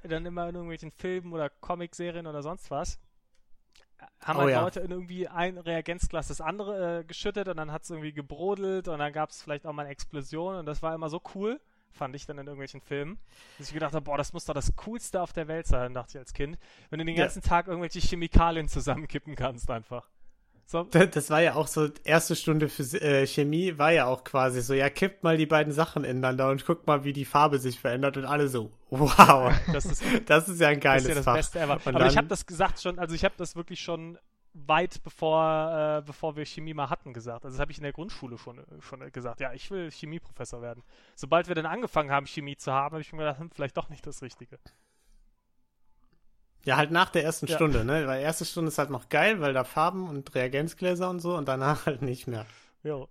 [0.05, 3.01] dann immer in irgendwelchen Filmen oder Comicserien oder sonst was,
[4.21, 4.63] haben Oh halt ja.
[4.63, 8.89] Leute in irgendwie ein Reagenzglas das andere äh, geschüttet und dann hat es irgendwie gebrodelt
[8.89, 11.61] und dann gab es vielleicht auch mal eine Explosion und das war immer so cool,
[11.93, 13.19] fand ich dann in irgendwelchen Filmen,
[13.59, 16.13] dass ich gedacht habe, boah, das muss doch das Coolste auf der Welt sein, dachte
[16.13, 16.59] ich als Kind,
[16.91, 17.25] wenn du den Ja.
[17.25, 20.09] ganzen Tag irgendwelche Chemikalien zusammenkippen kannst einfach.
[20.67, 24.23] So, Das, das war ja auch so, erste Stunde Phys äh, Chemie war ja auch
[24.23, 27.59] quasi so, ja, kippt mal die beiden Sachen ineinander und guckt mal, wie die Farbe
[27.59, 31.09] sich verändert und alle so, wow, das ist das ist ja ein Das geiles ist
[31.09, 31.35] ja das Fach.
[31.35, 31.81] Beste ever.
[31.85, 34.17] Und Aber ich habe das gesagt schon, also ich habe das wirklich schon
[34.53, 37.45] weit bevor, äh, bevor wir Chemie mal hatten gesagt.
[37.45, 39.41] Also das habe ich in der Grundschule schon, schon gesagt.
[39.41, 40.83] Ja, ich will Chemieprofessor werden.
[41.15, 43.89] Sobald wir dann angefangen haben, Chemie zu haben, habe ich mir gedacht, hm, vielleicht doch
[43.89, 44.59] nicht das Richtige.
[46.65, 47.57] Ja, halt nach der ersten Ja.
[47.57, 48.07] Stunde, ne?
[48.07, 51.49] Weil erste Stunde ist halt noch geil, weil da Farben und Reagenzgläser und so und
[51.49, 52.47] danach halt nicht mehr.
[52.83, 53.09] Jo.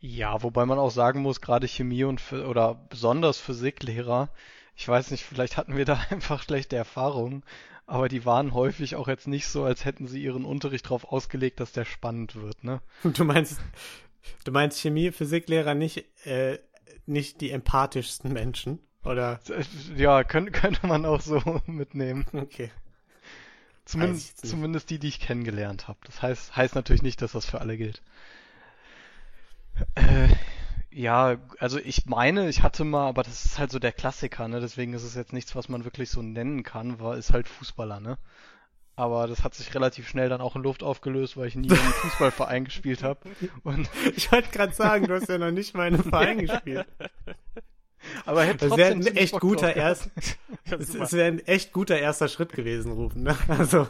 [0.00, 4.30] ja, wobei man auch sagen muss, gerade Chemie und oder besonders Physiklehrer,
[4.76, 7.44] ich weiß nicht, vielleicht hatten wir da einfach schlechte Erfahrungen,
[7.86, 11.60] aber die waren häufig auch jetzt nicht so, als hätten sie ihren Unterricht darauf ausgelegt,
[11.60, 12.80] dass der spannend wird, ne?
[13.02, 13.60] Du meinst,
[14.44, 16.58] du meinst Chemie, Physiklehrer nicht, äh,
[17.06, 18.78] nicht die empathischsten Menschen?
[19.04, 19.40] Oder?
[19.96, 22.26] Ja, könnte, könnte man auch so mitnehmen.
[22.32, 22.70] Okay.
[23.84, 25.98] Zumindest, zumindest die, die ich kennengelernt habe.
[26.04, 28.00] Das heißt, heißt natürlich nicht, dass das für alle gilt.
[29.96, 30.28] Äh,
[30.94, 34.60] ja, also ich meine, ich hatte mal, aber das ist halt so der Klassiker, ne?
[34.60, 38.00] Deswegen ist es jetzt nichts, was man wirklich so nennen kann, war, ist halt Fußballer,
[38.00, 38.18] ne?
[38.94, 41.72] Aber das hat sich relativ schnell dann auch in Luft aufgelöst, weil ich nie in
[41.72, 43.20] einem Fußballverein gespielt habe.
[43.62, 46.86] Und Ich wollte gerade sagen, du hast ja noch nicht mal in einem Verein gespielt.
[48.26, 50.10] aber hätte Das wäre ein echt Bock guter erst,
[50.70, 53.22] es wäre ein echt guter erster Schritt gewesen, rufen.
[53.22, 53.36] Ne?
[53.48, 53.88] Also,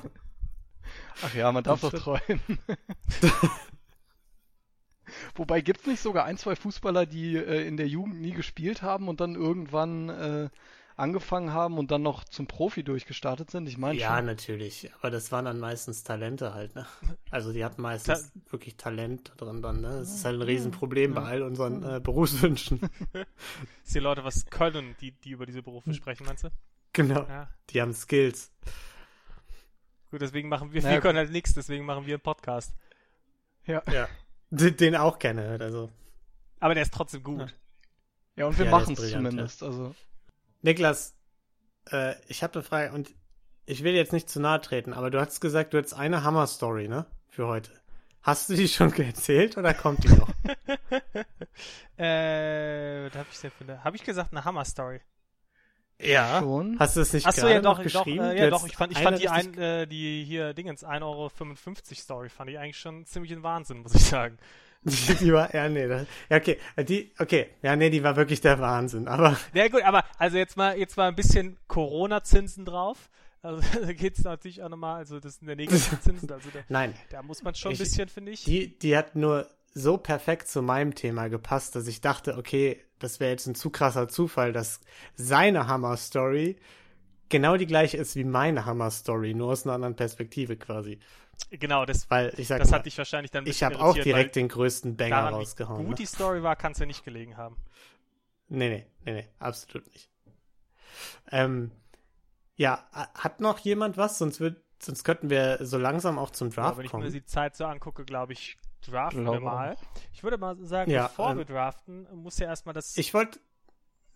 [1.24, 2.40] Ach ja, man darf doch träumen.
[5.34, 9.08] Wobei gibt's nicht sogar ein, zwei Fußballer, die äh, in der Jugend nie gespielt haben
[9.08, 10.48] und dann irgendwann äh,
[10.96, 13.66] angefangen haben und dann noch zum Profi durchgestartet sind?
[13.68, 14.26] Ich meine ja, schon.
[14.26, 14.90] natürlich.
[14.98, 16.86] Aber das waren dann meistens Talente halt, ne?
[17.30, 19.88] Also die hatten meistens wirklich Talent da drin dann, ne?
[19.88, 22.80] Das ist halt ein Riesenproblem bei all unseren äh, Berufswünschen.
[23.12, 26.48] Dass die Leute was können, die, die über diese Berufe sprechen, meinst du?
[26.92, 27.26] genau.
[27.28, 27.48] Ja.
[27.70, 28.52] Die haben Skills.
[30.10, 32.74] Gut, deswegen machen wir, Naja, wir können halt nichts, deswegen machen wir einen Podcast.
[33.64, 33.82] Ja.
[33.90, 34.08] Ja.
[34.54, 35.90] Den, auch kenne, also.
[36.60, 37.54] Aber der ist trotzdem gut.
[38.36, 39.62] ja, und wir Ja, machen's brillant, zumindest.
[39.62, 39.94] Also,
[40.60, 41.14] Niklas,
[41.90, 43.14] äh, ich habe eine Frage und
[43.64, 46.86] ich will jetzt nicht zu nahe treten, aber du hast gesagt, du hättest eine Hammer-Story,
[46.86, 47.06] ne?
[47.28, 47.70] Für heute.
[48.20, 50.28] Hast du die schon erzählt oder kommt die noch?
[51.98, 55.00] Äh, was hab ich denn für eine, hab ich gesagt, eine Hammer-Story?
[56.04, 56.40] Ja.
[56.40, 56.78] schon.
[56.78, 58.24] Hast du es nicht Achso, gerade ja doch, noch doch, geschrieben?
[58.24, 61.02] äh, Du ja doch, ich fand, ich fand die, ein, äh, die hier Dingens 1,55
[61.02, 61.30] Euro
[61.94, 64.38] Story fand ich eigentlich schon ziemlich ein Wahnsinn, muss ich sagen.
[64.84, 68.40] Die, war, ja, nee, das, ja, okay, äh, die, okay, ja, nee, die war wirklich
[68.40, 73.08] der Wahnsinn, aber, Ja gut, aber also jetzt mal, jetzt mal ein bisschen Corona-Zinsen drauf.
[73.42, 77.22] Also da geht's natürlich auch nochmal, also das sind der Negativzinsen, also da, nein, da
[77.22, 78.42] muss man schon ein Ich- bisschen, finde ich.
[78.44, 83.20] die, die hat nur so perfekt zu meinem Thema gepasst, dass ich dachte, okay, das
[83.20, 84.80] wäre jetzt ein zu krasser Zufall, dass
[85.14, 86.56] seine Hammer-Story
[87.28, 91.00] genau die gleiche ist wie meine Hammer-Story, nur aus einer anderen Perspektive quasi.
[91.50, 94.36] Genau, das, Weil, ich sag das mal, hat dich wahrscheinlich dann ich habe auch direkt
[94.36, 95.80] den größten Banger daran, rausgehauen.
[95.80, 96.04] Wie gut Ne?
[96.04, 97.56] die Story war, kann es ja nicht gelegen haben.
[98.48, 100.10] Nee, nee, nee, nee, absolut nicht.
[101.30, 101.72] Ähm,
[102.56, 104.18] ja, hat noch jemand was?
[104.18, 107.12] Sonst, wird, sonst könnten wir so langsam auch zum Draft wenn ich mir kommen.
[107.12, 109.76] die Zeit so angucke, glaube ich, draften wir Glaube mal.
[110.12, 112.96] Ich würde mal sagen, Ja, bevor ähm, wir draften, muss ja erstmal das.
[112.96, 113.40] Ich wollte,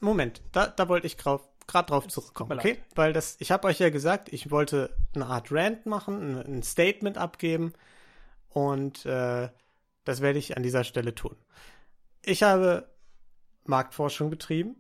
[0.00, 2.78] Moment, da, da wollte ich gerade drauf zurückkommen, okay?
[2.94, 6.62] Weil das, ich habe euch ja gesagt, ich wollte eine Art Rant machen, ein, ein
[6.62, 7.72] Statement abgeben
[8.50, 9.48] und äh,
[10.04, 11.36] das werde ich an dieser Stelle tun.
[12.22, 12.88] Ich habe
[13.64, 14.76] Marktforschung betrieben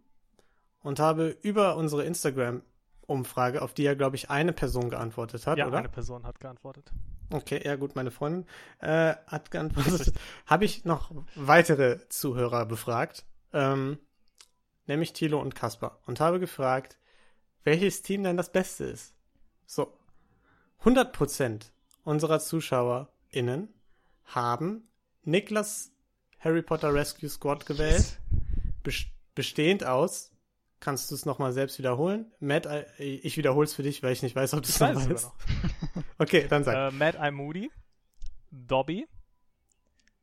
[0.82, 5.66] und habe über unsere Instagram-Umfrage, auf die ja, glaube ich, eine Person geantwortet hat, ja,
[5.66, 5.78] oder?
[5.78, 6.92] eine Person hat geantwortet.
[7.30, 8.46] Okay, ja gut, meine Freundin
[8.80, 10.12] äh, hat geantwortet.
[10.46, 13.98] Habe ich noch weitere Zuhörer befragt, ähm,
[14.86, 16.96] nämlich Thilo und Kaspar, und habe gefragt,
[17.64, 19.12] welches Team denn das Beste ist.
[19.66, 19.92] So,
[20.84, 21.70] 100%
[22.04, 23.68] unserer ZuschauerInnen
[24.26, 24.88] haben
[25.24, 25.90] Niklas
[26.38, 28.18] Harry Potter Rescue Squad gewählt,
[28.84, 30.30] bes- bestehend aus,
[30.78, 32.32] kannst du es nochmal selbst wiederholen?
[32.38, 34.94] Matt, äh, ich wiederhole es für dich, weil ich nicht weiß, ob du es noch
[34.94, 35.32] weißt.
[36.18, 36.74] Okay, dann sag.
[36.74, 37.70] Äh, Mad Eye Moody,
[38.50, 39.06] Dobby,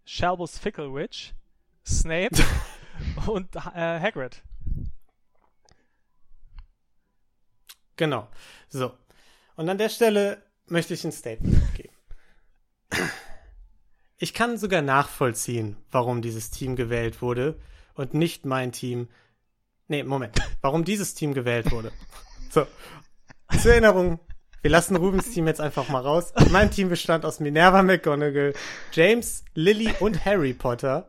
[0.05, 1.33] Shalbus Ficklewitch,
[1.85, 2.35] Snape
[3.27, 4.41] und äh, Hagrid.
[7.95, 8.27] Genau.
[8.69, 8.97] So.
[9.55, 11.93] Und an der Stelle möchte ich ein Statement abgeben.
[14.17, 17.59] Ich kann sogar nachvollziehen, warum dieses Team gewählt wurde
[17.93, 19.09] und nicht mein Team.
[19.87, 20.39] Nee, Moment.
[20.61, 21.91] Warum dieses Team gewählt wurde.
[22.49, 22.65] So.
[23.61, 24.19] Zur Erinnerung,
[24.63, 26.33] wir lassen Rubens Team jetzt einfach mal raus.
[26.49, 28.53] Mein Team bestand aus Minerva McGonagall,
[28.93, 31.07] James, Lily und Harry Potter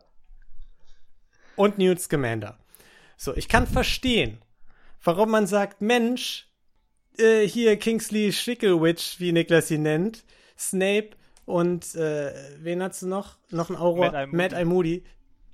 [1.55, 2.59] und Newt Scamander.
[3.15, 4.39] So, ich kann verstehen,
[5.01, 6.49] warum man sagt, Mensch,
[7.17, 10.25] äh, hier Kingsley Schickelwitch, wie Niklas ihn nennt,
[10.57, 11.11] Snape
[11.45, 13.37] und äh, wen hast du noch?
[13.51, 14.35] Noch ein Eye Moody.
[14.35, 15.03] Mad Eye Moody.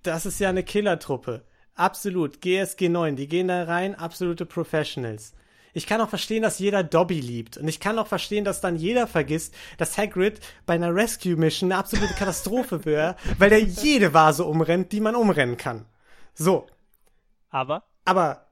[0.02, 1.46] Das ist ja eine Killertruppe.
[1.76, 2.42] Absolut.
[2.42, 5.34] GSG 9, die gehen da rein, absolute Professionals.
[5.74, 7.58] Ich kann auch verstehen, dass jeder Dobby liebt.
[7.58, 11.80] Und ich kann auch verstehen, dass dann jeder vergisst, dass Hagrid bei einer Rescue-Mission eine
[11.80, 15.86] absolute Katastrophe wäre, weil der jede Vase umrennt, die man umrennen kann.
[16.34, 16.68] So.
[17.50, 18.48] Aber Aber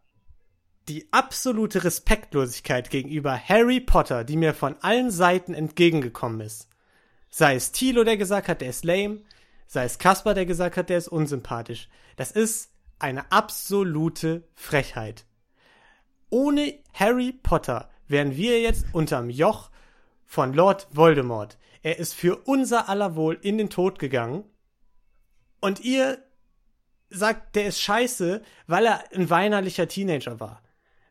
[0.87, 6.67] die absolute Respektlosigkeit gegenüber Harry Potter, die mir von allen Seiten entgegengekommen ist,
[7.29, 9.21] sei es Thilo, der gesagt hat, der ist lame,
[9.67, 15.25] sei es Kasper, der gesagt hat, der ist unsympathisch, das ist eine absolute Frechheit.
[16.29, 19.69] Ohne Harry Potter wären wir jetzt unterm Joch
[20.25, 21.57] von Lord Voldemort.
[21.81, 24.43] Er ist für unser aller Wohl in den Tod gegangen.
[25.59, 26.23] Und ihr
[27.09, 30.61] sagt, der ist scheiße, weil er ein weinerlicher Teenager war.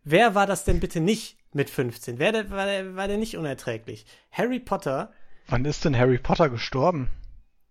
[0.05, 2.19] Wer war das denn bitte nicht mit 15?
[2.19, 4.07] Wer der, war, der, war der nicht unerträglich?
[4.31, 5.13] Harry Potter
[5.49, 7.11] Wann ist denn Harry Potter gestorben?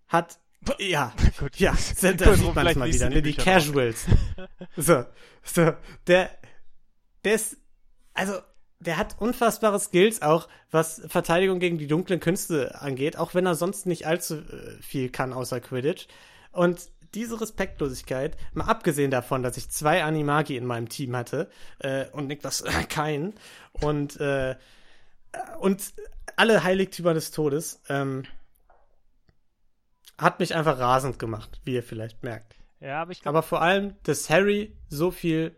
[0.08, 0.40] hat,
[0.80, 1.58] ja, gut.
[1.58, 1.72] ja,
[2.02, 3.22] da, sieht man es mal wieder, ne?
[3.22, 3.34] die.
[3.34, 4.06] Casuals.
[4.76, 5.06] so,
[5.44, 5.74] so,
[6.08, 6.32] der,
[7.24, 7.58] der ist,
[8.14, 8.34] also,
[8.80, 13.56] der hat unfassbare Skills auch, was Verteidigung gegen die dunklen Künste angeht, auch wenn er
[13.56, 16.08] sonst nicht allzu äh, viel kann außer Quidditch.
[16.52, 21.50] Und diese Respektlosigkeit, mal abgesehen davon, dass ich zwei Animagi in meinem Team hatte
[21.80, 23.34] äh, und Niklas äh, keinen
[23.72, 24.56] und äh,
[25.60, 25.94] und
[26.36, 28.24] alle Heiligtümer des Todes, ähm,
[30.18, 32.56] hat mich einfach rasend gemacht, wie ihr vielleicht merkt.
[32.80, 35.56] Ja, aber ich glaube, Aber vor allem, dass Harry so viel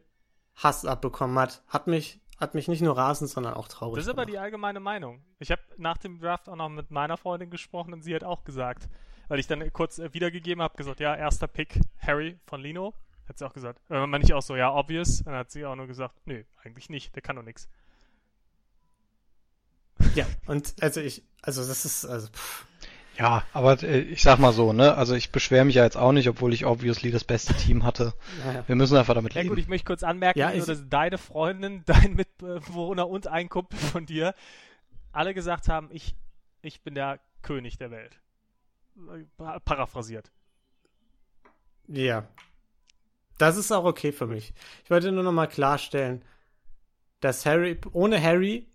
[0.64, 4.10] Hass abbekommen hat, hat mich, hat mich nicht nur rasend, sondern auch traurig das ist
[4.10, 4.34] aber gemacht.
[4.34, 5.24] die allgemeine Meinung.
[5.40, 8.44] Ich habe nach dem Draft auch noch mit meiner Freundin gesprochen und sie hat auch
[8.44, 8.90] gesagt,
[9.30, 12.94] weil ich dann kurz äh, wiedergegeben habe, gesagt, ja, erster Pick Harry von Lino.
[13.28, 13.80] Hat sie auch gesagt.
[13.90, 15.24] Äh, man nicht auch so, ja, obvious.
[15.24, 17.70] Dann hat sie auch nur gesagt, nö, eigentlich nicht, der kann doch nichts.
[20.16, 22.66] Ja, und also ich, also das ist, also, pff,
[23.20, 24.96] Ja, aber äh, ich sag mal so, ne?
[24.96, 28.14] Also ich beschwere mich ja jetzt auch nicht, obwohl ich obviously das beste Team hatte.
[28.46, 28.64] naja.
[28.66, 29.50] Wir müssen einfach damit Ja leben.
[29.56, 34.06] gut, ich möchte kurz anmerken, Ja, dass deine Freundin, dein Mitbewohner und ein Kumpel von
[34.06, 34.34] dir
[35.12, 36.16] alle gesagt haben, ich,
[36.62, 38.22] ich bin der König der Welt.
[38.98, 39.26] Äh,
[39.66, 40.32] Paraphrasiert.
[41.88, 42.26] Ja.
[43.38, 44.54] Das ist auch okay für mich.
[44.86, 46.24] Ich wollte nur noch mal klarstellen,
[47.20, 48.68] dass Harry, ohne Harry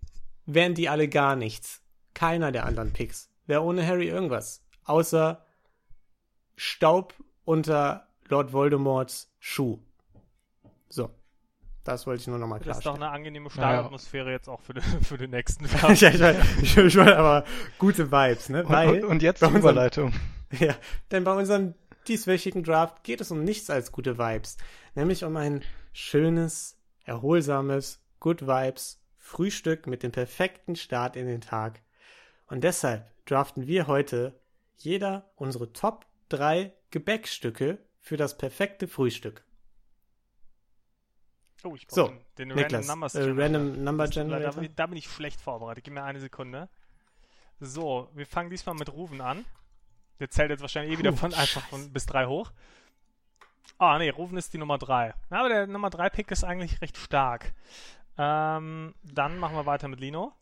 [0.45, 1.81] wären die alle gar nichts.
[2.13, 4.63] Keiner der anderen Picks wäre ohne Harry irgendwas.
[4.85, 5.43] Außer
[6.55, 9.79] Staub unter Lord Voldemorts Schuh.
[10.89, 11.09] So.
[11.83, 13.03] Das wollte ich nur noch mal Das ist doch klarstellen.
[13.03, 13.69] eine angenehme Ja, ja.
[13.69, 16.01] Startatmosphäre jetzt auch für den, für den nächsten ja, ich,
[16.63, 17.43] ich, ich wollte aber
[17.77, 18.63] gute Vibes, ne?
[18.63, 20.13] und, Weil, und, und jetzt bei die unserem- Überleitung.
[20.59, 20.75] Ja,
[21.11, 21.73] denn bei unserem
[22.07, 24.57] dieswöchigen Draft geht es um nichts als gute Vibes,
[24.93, 31.81] nämlich um ein schönes, erholsames, Good Vibes Frühstück mit dem perfekten Start in den Tag.
[32.47, 34.39] Und deshalb draften wir heute
[34.77, 39.43] jeder unsere Top 3 Gebäckstücke für das perfekte Frühstück.
[41.63, 42.07] Oh, ich So,
[42.37, 43.23] den, den Niklas, Random Numbers äh.
[43.31, 44.49] Random Number Generator.
[44.51, 45.83] da, bin ich- da bin ich schlecht vorbereitet.
[45.83, 46.69] Gib mir eine Sekunde.
[47.59, 49.45] So, wir fangen diesmal mit Ruven an.
[50.19, 52.51] Der zählt jetzt wahrscheinlich eh wieder Puh, von einfach von bis drei hoch.
[53.79, 55.13] Ah, nee, Ruven ist die Nummer drei.
[55.29, 57.53] Na, aber der Nummer drei Pick ist eigentlich recht stark.
[58.17, 60.33] Ähm, dann machen wir weiter mit Lino.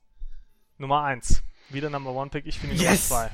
[0.77, 1.41] Nummer eins.
[1.69, 2.45] Wieder Number One Pick.
[2.45, 3.09] Ich finde die Yes!
[3.09, 3.31] Nummer zwei.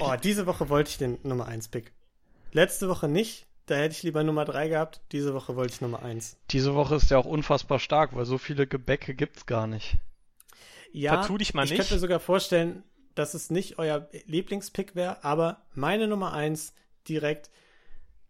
[0.00, 1.92] Oh, diese Woche wollte ich den Nummer 1 Pick.
[2.52, 5.00] Letzte Woche nicht, da hätte ich lieber Nummer 3 gehabt.
[5.12, 6.36] Diese Woche wollte ich Nummer 1.
[6.50, 9.96] Diese Woche ist ja auch unfassbar stark, weil so viele Gebäcke gibt's gar nicht.
[10.92, 11.80] Ja, Vertu dich mal ich nicht.
[11.80, 16.72] könnte mir sogar vorstellen, dass es nicht euer Lieblingspick wäre, aber meine Nummer 1
[17.08, 17.50] direkt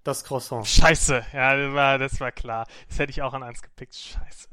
[0.05, 0.67] das Croissant.
[0.67, 1.23] Scheiße.
[1.35, 2.67] Ja, das war, das war klar.
[2.89, 3.95] Das hätte ich auch an eins gepickt.
[3.95, 4.49] Scheiße.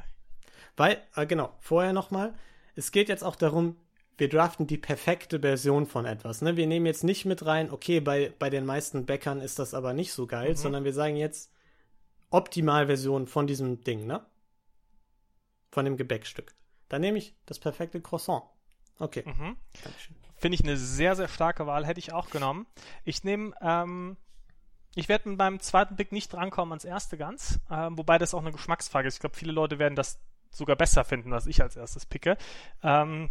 [0.77, 2.33] Weil, äh, genau, vorher nochmal,
[2.75, 3.77] es geht jetzt auch darum,
[4.17, 6.41] wir draften die perfekte Version von etwas.
[6.41, 6.55] Ne?
[6.55, 9.93] Wir nehmen jetzt nicht mit rein, okay, bei, bei den meisten Bäckern ist das aber
[9.93, 10.55] nicht so geil, Mhm.
[10.55, 11.51] sondern wir sagen jetzt
[12.29, 14.25] Optimalversion von diesem Ding, ne?
[15.71, 16.53] Von dem Gebäckstück.
[16.89, 18.43] Dann nehme ich das perfekte Croissant.
[18.99, 19.57] Okay, Mhm.
[20.37, 21.85] Finde ich eine sehr, sehr starke Wahl.
[21.85, 22.67] Hätte ich auch genommen.
[23.03, 24.17] Ich nehme, ähm,
[24.95, 27.59] ich werde mit meinem zweiten Pick nicht drankommen ans erste ganz.
[27.71, 29.15] Ähm, wobei das auch eine Geschmacksfrage ist.
[29.15, 30.19] Ich glaube, viele Leute werden das
[30.55, 32.37] sogar besser finden, was ich als erstes picke.
[32.81, 33.29] Ähm,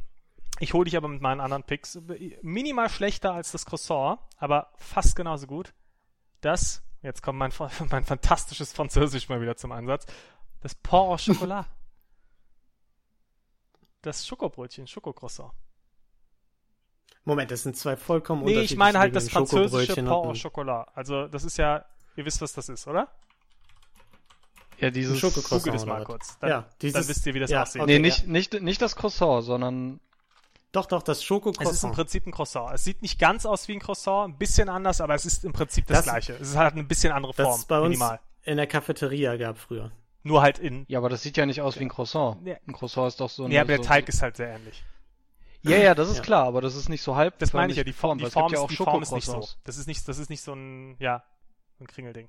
[0.60, 1.98] ich hole dich aber mit meinen anderen Picks.
[2.42, 5.74] Minimal schlechter als das Croissant, aber fast genauso gut.
[6.40, 7.52] Das, jetzt kommt mein,
[7.90, 10.06] mein fantastisches Französisch mal wieder zum Einsatz.
[10.60, 11.66] Das Pain au Chocolat.
[14.02, 15.52] das Schokobrötchen, Schokocroissant.
[17.24, 20.88] Moment, das sind zwei vollkommen Nee, unterschiedliche ich meine halt das französische und au Chocolat.
[20.94, 21.84] Also, das ist ja,
[22.16, 23.08] ihr wisst, was das ist, oder?
[24.84, 25.18] Ja, dieses.
[25.18, 25.62] Schokocroissant.
[25.64, 26.06] Google das mal was?
[26.06, 26.38] kurz.
[26.40, 27.82] Dann, ja, dieses, dann wisst ihr, wie das ja, aussieht.
[27.82, 28.00] okay, Nee, ja.
[28.00, 30.00] nicht, nicht, nicht das Croissant, sondern
[30.72, 31.94] Doch, doch, das Es ist im Schokocroissant.
[31.94, 32.74] Prinzip ein Croissant.
[32.74, 35.52] Es sieht nicht ganz aus wie ein Croissant, ein bisschen anders, aber es ist im
[35.52, 36.32] Prinzip das, Das- gleiche.
[36.34, 38.20] Es hat eine bisschen andere Das Form, es bei uns minimal.
[38.42, 39.92] in der Cafeteria gab früher.
[40.24, 40.84] Nur halt in.
[40.88, 42.38] Ja, aber das sieht ja nicht aus wie ein Croissant.
[42.46, 42.56] Ja.
[42.66, 44.82] Ein Croissant ist doch so Nee, aber der so, Teig ist halt sehr ähnlich.
[45.62, 46.22] Ja, ja, das ist Ja.
[46.22, 47.38] klar, aber das ist nicht so halb.
[47.38, 49.12] Das meine ich ja, die Form, die Form, gibt ja ist, auch die Form ist
[49.12, 49.46] nicht so.
[49.64, 51.22] Das ist nicht, das ist nicht so ein, ja,
[51.78, 52.28] so ein Kringelding.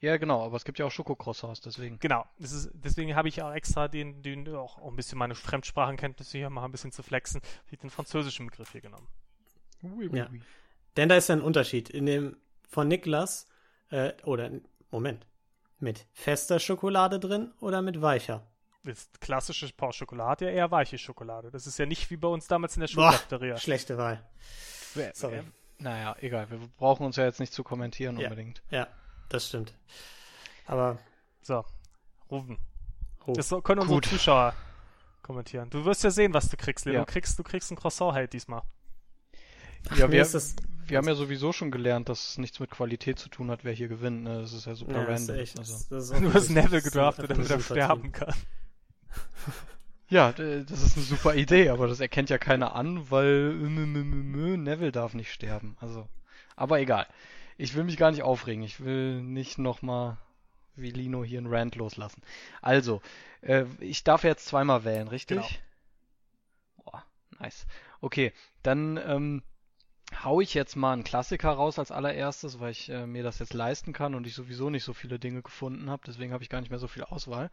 [0.00, 1.98] Ja, genau, aber es gibt ja auch Schokocroissants, deswegen.
[1.98, 2.24] Genau.
[2.38, 6.38] Das ist, deswegen habe ich auch extra den, den auch, auch ein bisschen meine Fremdsprachenkenntnisse
[6.38, 9.08] hier mal ein bisschen zu flexen, habe ich den französischen Begriff hier genommen.
[10.12, 10.28] Ja.
[10.96, 11.90] Denn da ist ja ein Unterschied.
[11.90, 12.36] In dem
[12.68, 13.46] von Niklas,
[13.90, 14.50] äh, oder,
[14.90, 15.26] Moment,
[15.78, 18.46] mit fester Schokolade drin oder mit weicher?
[18.84, 21.50] Das klassische Pain Chocolat hat ja eher weiche Schokolade.
[21.50, 23.58] Das ist ja nicht wie bei uns damals in der Schulcafeteria.
[23.58, 24.24] schlechte Wahl.
[25.12, 25.42] Sorry.
[25.78, 28.28] Naja, egal, wir brauchen uns ja jetzt nicht zu kommentieren Ja.
[28.28, 28.62] unbedingt.
[28.70, 28.86] Ja,
[29.30, 29.72] das stimmt.
[30.66, 30.98] Aber,
[31.42, 31.64] So,
[32.30, 32.58] Rufen.
[33.26, 34.06] oh, Das so- können unsere Gut.
[34.10, 34.54] Zuschauer
[35.22, 35.70] kommentieren.
[35.70, 36.94] Du wirst ja sehen, was du kriegst, Leo.
[36.94, 37.00] Ja.
[37.00, 38.62] Du kriegst, du kriegst ein Croissant-Hate diesmal.
[39.96, 40.54] Ja, mir wir, das,
[40.86, 43.72] wir haben ja sowieso schon gelernt, dass es nichts mit Qualität zu tun hat, wer
[43.72, 44.24] hier gewinnt.
[44.24, 44.42] Ne?
[44.42, 45.42] Das ist ja super ja, das ist random.
[45.42, 45.72] echt, also.
[45.88, 48.34] das ist Du hast Neville gedraftet, damit er sterben kann.
[50.08, 55.14] Ja, das ist eine super Idee, aber das erkennt ja keiner an, weil Neville darf
[55.14, 55.76] nicht sterben.
[55.80, 56.08] Also,
[56.56, 57.06] aber egal.
[57.60, 58.64] Ich will mich gar nicht aufregen.
[58.64, 60.16] Ich will nicht nochmal
[60.76, 62.22] wie Lino hier einen Rant loslassen.
[62.62, 63.02] Also,
[63.42, 65.36] äh, ich darf jetzt zweimal wählen, richtig?
[65.36, 66.84] Genau.
[66.84, 67.04] Boah,
[67.38, 67.66] nice.
[68.00, 68.32] Okay,
[68.62, 69.42] dann ähm,
[70.24, 73.52] hau ich jetzt mal einen Klassiker raus als allererstes, weil ich äh, mir das jetzt
[73.52, 76.02] leisten kann und ich sowieso nicht so viele Dinge gefunden habe.
[76.06, 77.50] Deswegen habe ich gar nicht mehr so viel Auswahl.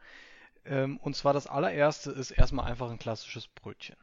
[0.63, 3.97] Ähm, und zwar das allererste ist erstmal einfach ein klassisches Brötchen.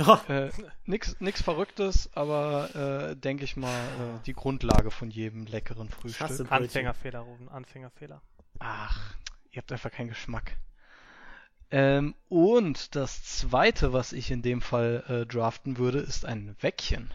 [0.00, 0.50] Ja, Äh,
[0.86, 6.50] nix, nix Verrücktes, aber äh, denke ich mal äh, die Grundlage von jedem leckeren Frühstück.
[6.50, 8.22] Anfängerfehler rufen, Anfängerfehler.
[8.58, 9.14] Ach,
[9.50, 10.56] ihr habt einfach keinen Geschmack.
[11.70, 17.10] Ähm, und das zweite, was ich in dem Fall äh, draften würde, ist ein Weckchen.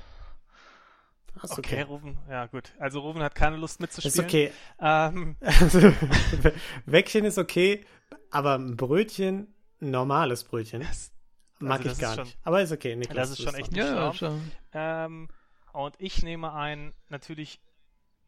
[1.44, 1.82] ist Okay, okay.
[1.82, 2.72] Rufen, ja gut.
[2.80, 4.26] Also Rufen hat keine Lust Ist mitzuspielen.
[4.26, 4.52] okay.
[4.80, 5.82] Ähm, Also,
[6.86, 7.86] Weckchen ist okay,
[8.32, 11.12] aber ein Brötchen, normales Brötchen, das,
[11.60, 12.38] mag also das ich gar schon- nicht.
[12.44, 13.30] Aber ist okay, Niklas.
[13.30, 13.88] das ist schon echt nicht
[14.18, 14.40] schlau.
[14.74, 15.30] Ähm,
[15.74, 17.60] und ich nehme ein, natürlich,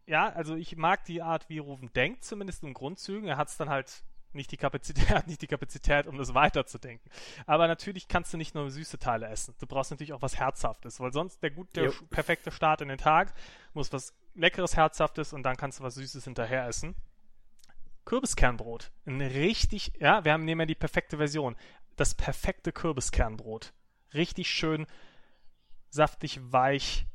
[0.05, 3.27] ja, also ich mag die Art, wie Rufen denkt, zumindest in Grundzügen.
[3.27, 4.03] Er hat es dann halt
[4.33, 7.09] nicht die Kapazität, er hat nicht die Kapazität, um das weiterzudenken.
[7.45, 9.55] Aber natürlich kannst du nicht nur süße Teile essen.
[9.59, 11.91] Du brauchst natürlich auch was Herzhaftes, weil sonst der gut, der Jo.
[12.09, 13.33] perfekte Start in den Tag
[13.73, 16.95] muss was leckeres, herzhaftes und dann kannst du was Süßes hinterher essen.
[18.05, 18.91] Kürbiskernbrot.
[19.05, 21.55] Ein richtig, ja, wir haben nehmen ja die perfekte Version.
[21.97, 23.73] Das perfekte Kürbiskernbrot.
[24.13, 24.87] Richtig schön
[25.89, 27.05] saftig, weich.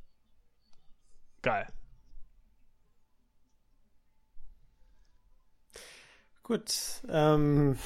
[1.40, 1.66] Geil.
[6.42, 7.02] Gut.
[7.08, 7.78] Ähm,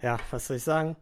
[0.00, 0.96] ja, was soll ich sagen?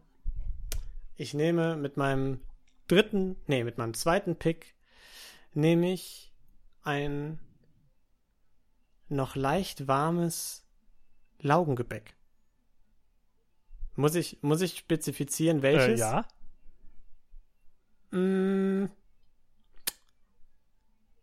[1.15, 2.41] Ich nehme mit meinem
[2.87, 4.75] dritten, nee, mit meinem zweiten Pick
[5.53, 6.33] nehme ich
[6.83, 7.39] ein
[9.07, 10.65] noch leicht warmes
[11.39, 12.14] Laugengebäck.
[13.95, 15.99] Muss ich, muss ich spezifizieren, Äh, welches?
[15.99, 16.25] ja.
[18.11, 18.89] Mm.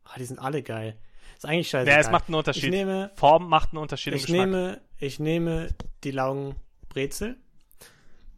[0.04, 0.96] Ah, die sind alle geil.
[1.36, 1.90] Ist eigentlich scheiße.
[1.90, 2.70] Ja, es macht einen ich Unterschied.
[2.70, 5.68] nehme, Form macht einen Unterschied ich nehme, ich nehme
[6.04, 7.36] die Laugenbrezel.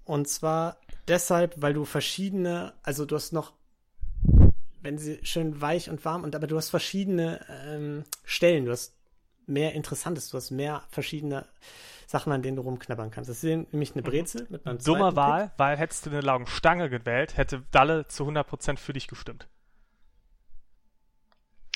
[0.05, 0.79] Und zwar
[1.09, 3.53] deshalb, weil du verschiedene, also du hast noch,
[4.83, 8.95] wenn sie schön weich und warm, und aber du hast verschiedene ähm, Stellen, du hast
[9.47, 11.47] mehr Interessantes, du hast mehr verschiedene
[12.07, 13.31] Sachen, an denen du rumknabbern kannst.
[13.31, 14.85] Das ist nämlich eine Brezel mit meinem Mhm.
[14.85, 19.49] Dummer Wahl, weil hättest du eine Laugenstange gewählt, hätte Dalle zu 100% für dich gestimmt.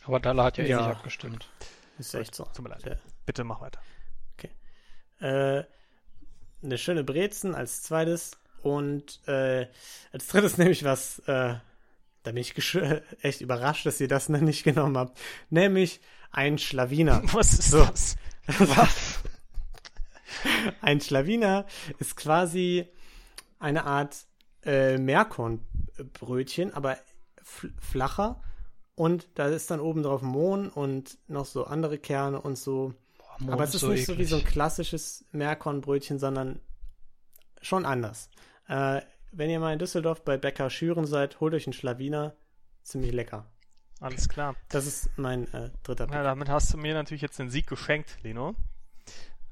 [0.04, 0.78] Aber Dalla hat ja, eh Ja.
[0.86, 1.48] nicht abgestimmt.
[1.58, 1.68] Pick.
[1.98, 2.44] Ist echt so.
[2.44, 2.84] Tut mir leid.
[2.86, 2.94] Ja.
[3.26, 3.80] Bitte mach weiter.
[5.20, 5.64] Äh,
[6.62, 9.66] eine schöne Brezen als zweites und äh,
[10.12, 11.56] als drittes nehme ich was, äh,
[12.22, 15.18] da bin ich gesch- echt überrascht, dass ihr das noch nicht genommen habt,
[15.50, 16.00] nämlich
[16.30, 17.22] ein Schlawiner.
[17.32, 17.84] Was ist So.
[17.84, 18.14] das?
[18.46, 19.18] Was?
[20.80, 21.66] Ein Schlawiner
[21.98, 22.86] ist quasi
[23.58, 24.26] eine Art
[24.64, 26.98] äh, Meerkornbrötchen, aber
[27.42, 28.42] fl flacher
[28.94, 32.94] und da ist dann oben drauf Mohn und noch so andere Kerne und so.
[33.38, 34.52] Boah, Aber es ist nicht so wie so ein eklig.
[34.52, 36.60] klassisches Meerkornbrötchen, sondern
[37.62, 38.28] schon anders.
[38.66, 42.34] Äh, wenn ihr mal in Düsseldorf bei Bäcker Schüren seid, holt euch einen Schlawiner.
[42.82, 43.46] Ziemlich lecker.
[44.00, 44.56] Alles klar.
[44.68, 46.14] Das ist mein äh, dritter Pick.
[46.14, 48.54] Ja, damit hast du mir natürlich jetzt den Sieg geschenkt, Lino.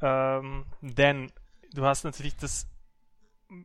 [0.01, 1.33] Ähm, denn
[1.73, 2.69] du hast natürlich das,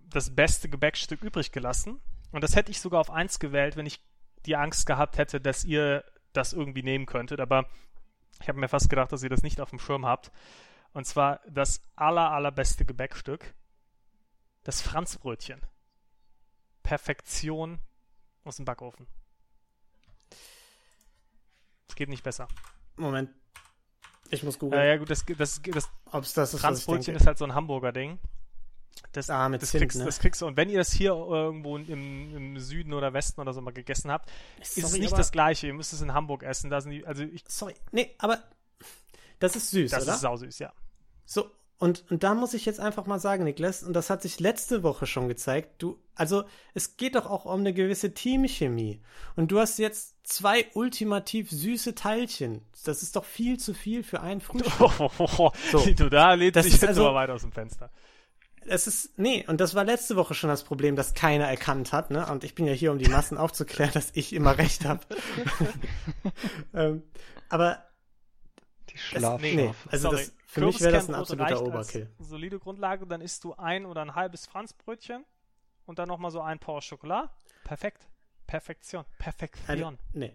[0.09, 1.99] das beste Gebäckstück übrig gelassen.
[2.31, 4.01] Und das hätte ich sogar auf eins gewählt, wenn ich
[4.45, 6.03] die Angst gehabt hätte, dass ihr
[6.33, 7.39] das irgendwie nehmen könntet.
[7.39, 7.67] Aber
[8.41, 10.31] ich habe mir fast gedacht, dass ihr das nicht auf dem Schirm habt.
[10.93, 13.53] Und zwar das aller, allerbeste Gebäckstück.
[14.63, 15.61] Das Franzbrötchen.
[16.83, 17.79] Perfektion
[18.43, 19.07] aus dem Backofen.
[21.87, 22.47] Es geht nicht besser.
[22.95, 23.29] Moment.
[24.29, 27.25] Ich muss Äh, googeln, ja gut, das, das, das ob es das ist, Franzbrötchen ist
[27.27, 28.19] halt so ein Hamburger Ding.
[29.13, 30.05] Das, Ah, das, Zimt, kriegst, ne?
[30.05, 30.45] das kriegst du.
[30.45, 34.11] Und wenn ihr das hier irgendwo im, im Süden oder Westen oder so mal gegessen
[34.11, 34.29] habt,
[34.61, 35.67] ist es Sorry, nicht das gleiche.
[35.67, 36.69] Ihr müsst es in Hamburg essen.
[36.69, 37.73] Da sind die, also ich, Sorry.
[37.91, 38.39] Nee, aber
[39.39, 40.13] das ist süß, das oder?
[40.15, 40.71] ist sausüß, ja.
[41.25, 41.49] So,
[41.81, 44.83] und, und da muss ich jetzt einfach mal sagen, Niklas, und das hat sich letzte
[44.83, 49.01] Woche schon gezeigt, du, also es geht doch auch um eine gewisse Teamchemie.
[49.35, 52.61] Und du hast jetzt zwei ultimativ süße Teilchen.
[52.85, 54.71] Das ist doch viel zu viel für ein Frühstück.
[55.71, 55.85] So.
[55.85, 57.89] du da lädst Das dich ist jetzt also- aber weit aus dem Fenster.
[58.67, 62.11] Es ist, nee, und das war letzte Woche schon das Problem, das keiner erkannt hat,
[62.11, 62.27] ne?
[62.27, 65.01] Und ich bin ja hier, um die Massen aufzuklären, dass ich immer recht habe.
[66.75, 67.01] ähm,
[67.49, 67.83] aber
[68.89, 69.55] Die das, Schlafschafe.
[69.55, 70.21] nee, also Sorry.
[70.21, 71.77] das, für mich wäre das ein absoluter.
[71.77, 75.23] Als solide Grundlage, dann isst du ein oder ein halbes Franzbrötchen
[75.85, 77.29] und dann nochmal so ein Paar Schokolade.
[77.63, 78.09] Perfekt.
[78.47, 79.05] Perfektion.
[79.17, 79.69] Perfektion.
[79.69, 80.33] Also, nee.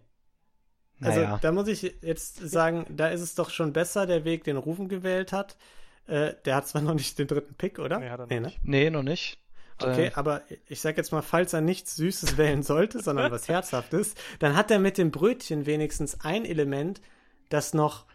[1.03, 1.39] Also Naja.
[1.43, 4.89] da muss ich jetzt sagen, da ist es doch schon besser, der Weg, den Rufen
[4.89, 5.59] gewählt hat.
[6.07, 7.99] Äh, der hat zwar noch nicht den dritten Pick, oder?
[7.99, 8.41] Nee, hat er noch ne?
[8.41, 8.61] nicht.
[8.65, 9.39] Nee, noch nicht.
[9.83, 13.49] Okay, Äh, aber ich sag jetzt mal, falls er nichts Süßes wählen sollte, sondern was
[13.49, 17.03] Herzhaftes, dann hat er mit dem Brötchen wenigstens ein Element,
[17.51, 18.07] das noch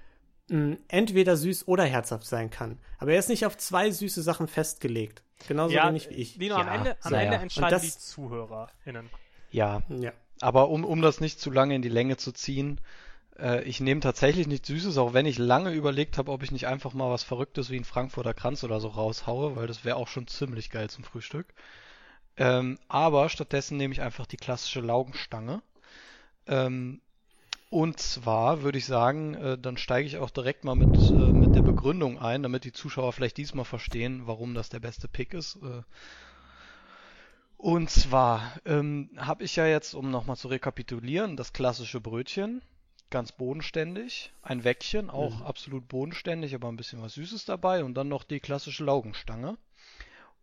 [0.52, 2.78] mh, entweder süß oder herzhaft sein kann.
[3.00, 5.24] Aber er ist nicht auf zwei süße Sachen festgelegt.
[5.48, 6.36] Genauso ja, wenig wie ich.
[6.36, 7.42] Lino, am Ja, Ende, am so, Ende ja.
[7.42, 9.10] entscheiden Und die das- ZuhörerInnen.
[9.50, 10.12] ja, Ja.
[10.40, 12.80] aber um, um das nicht zu lange in die Länge zu ziehen,
[13.40, 16.68] äh, ich nehme tatsächlich nichts Süßes, auch wenn ich lange überlegt habe, ob ich nicht
[16.68, 20.08] einfach mal was Verrücktes wie ein Frankfurter Kranz oder so raushaue, weil das wäre auch
[20.08, 21.48] schon ziemlich geil zum Frühstück.
[22.38, 25.62] Ähm, aber stattdessen nehme ich einfach die klassische Laugenstange.
[26.48, 27.02] Ähm,
[27.72, 31.56] und zwar würde ich sagen, äh, dann steige ich auch direkt mal mit, äh, mit
[31.56, 35.56] der Begründung ein, damit die Zuschauer vielleicht diesmal verstehen, warum das der beste Pick ist.
[35.56, 35.82] Äh,
[37.58, 42.62] und zwar ähm, habe ich ja jetzt, um nochmal zu rekapitulieren, das klassische Brötchen,
[43.10, 45.46] ganz bodenständig, ein Weckchen, auch Mhm.
[45.46, 49.58] absolut bodenständig, aber ein bisschen was Süßes dabei und dann noch die klassische Laugenstange.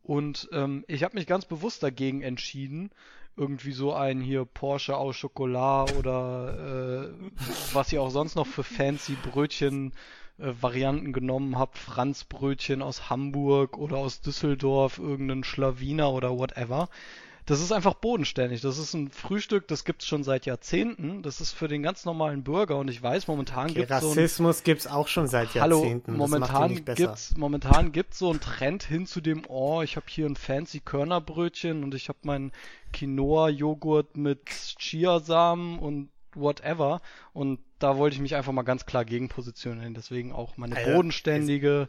[0.03, 2.91] Und ähm, ich habe mich ganz bewusst dagegen entschieden,
[3.39, 7.29] irgendwie so ein hier Porsche au Chocolat oder äh,
[7.73, 9.93] was ihr auch sonst noch für fancy Brötchen
[10.39, 16.89] äh, Varianten genommen habt, Franzbrötchen aus Hamburg oder aus Düsseldorf, irgendein Schlawiner oder whatever.
[17.49, 18.61] Das ist einfach bodenständig.
[18.61, 21.23] Das ist ein Frühstück, das gibt's schon seit Jahrzehnten.
[21.23, 24.19] Das ist für den ganz normalen Bürger und ich weiß, momentan Okay, gibt's so ein
[24.19, 26.13] Rassismus gibt's auch schon seit Hallo, Jahrzehnten.
[26.13, 30.27] ihn momentan gibt's momentan gibt's so einen Trend hin zu dem, oh, ich habe hier
[30.27, 32.53] ein fancy Körnerbrötchen und ich habe meinen
[32.93, 34.45] Quinoa-Joghurt mit
[34.79, 37.01] Chiasamen und whatever.
[37.33, 39.95] Und da wollte ich mich einfach mal ganz klar gegen positionieren.
[39.95, 41.89] Deswegen auch meine Alter, bodenständige,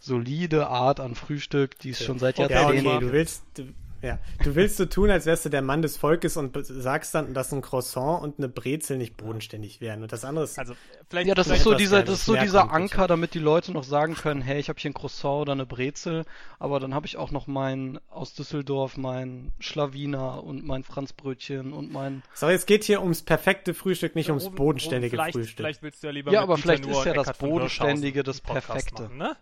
[0.00, 3.72] solide Art an Frühstück, die es schon seit Ja, Jahrzehnten okay, du willst, du,
[4.02, 7.34] ja, du willst so tun, als wärst du der Mann des Volkes und sagst dann,
[7.34, 10.02] dass ein Croissant und eine Brezel nicht bodenständig wären.
[10.02, 10.74] Und das andere ist, Also,
[11.08, 12.70] vielleicht, Ja, das vielleicht ist so dieser, das ist so dieser.
[12.72, 15.66] Anker, damit die Leute noch sagen können, hey, ich habe hier ein Croissant oder eine
[15.66, 16.24] Brezel,
[16.58, 21.92] aber dann habe ich auch noch mein aus Düsseldorf, mein Schlawiner und mein Franzbrötchen und
[21.92, 25.56] mein so, es geht hier ums perfekte Frühstück, nicht ums Ruben- bodenständige vielleicht, Frühstück.
[25.56, 29.04] Vielleicht willst du ja lieber Ja, mit aber vielleicht ist ja das Bodenständige das Perfekte.
[29.04, 29.36] Machen, ne?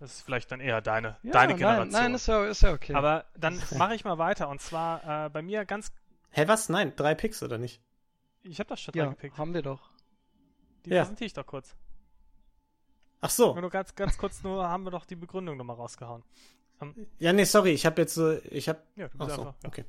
[0.00, 1.92] Das ist vielleicht dann eher deine, ja, deine nein, Generation.
[1.92, 2.94] nein, ist ja, ist ja okay.
[2.94, 4.48] aber dann mache ich mal weiter.
[4.48, 5.92] Und zwar äh, bei mir ganz.
[6.30, 6.68] Hä, was?
[6.68, 7.80] Nein, drei Picks oder nicht?
[8.42, 9.36] Ich habe das schon ja, gepickt.
[9.38, 9.90] haben wir doch.
[10.84, 11.02] Die Ja.
[11.02, 11.74] präsentiere ich doch kurz.
[13.20, 13.54] Ach so.
[13.58, 16.22] Nur ganz, ganz kurz nur haben wir doch die Begründung nochmal rausgehauen.
[17.18, 19.54] Ja, nee, sorry, ich habe jetzt so, ich habe, Ja, du bist so, einfach.
[19.62, 19.68] Ja.
[19.68, 19.84] okay.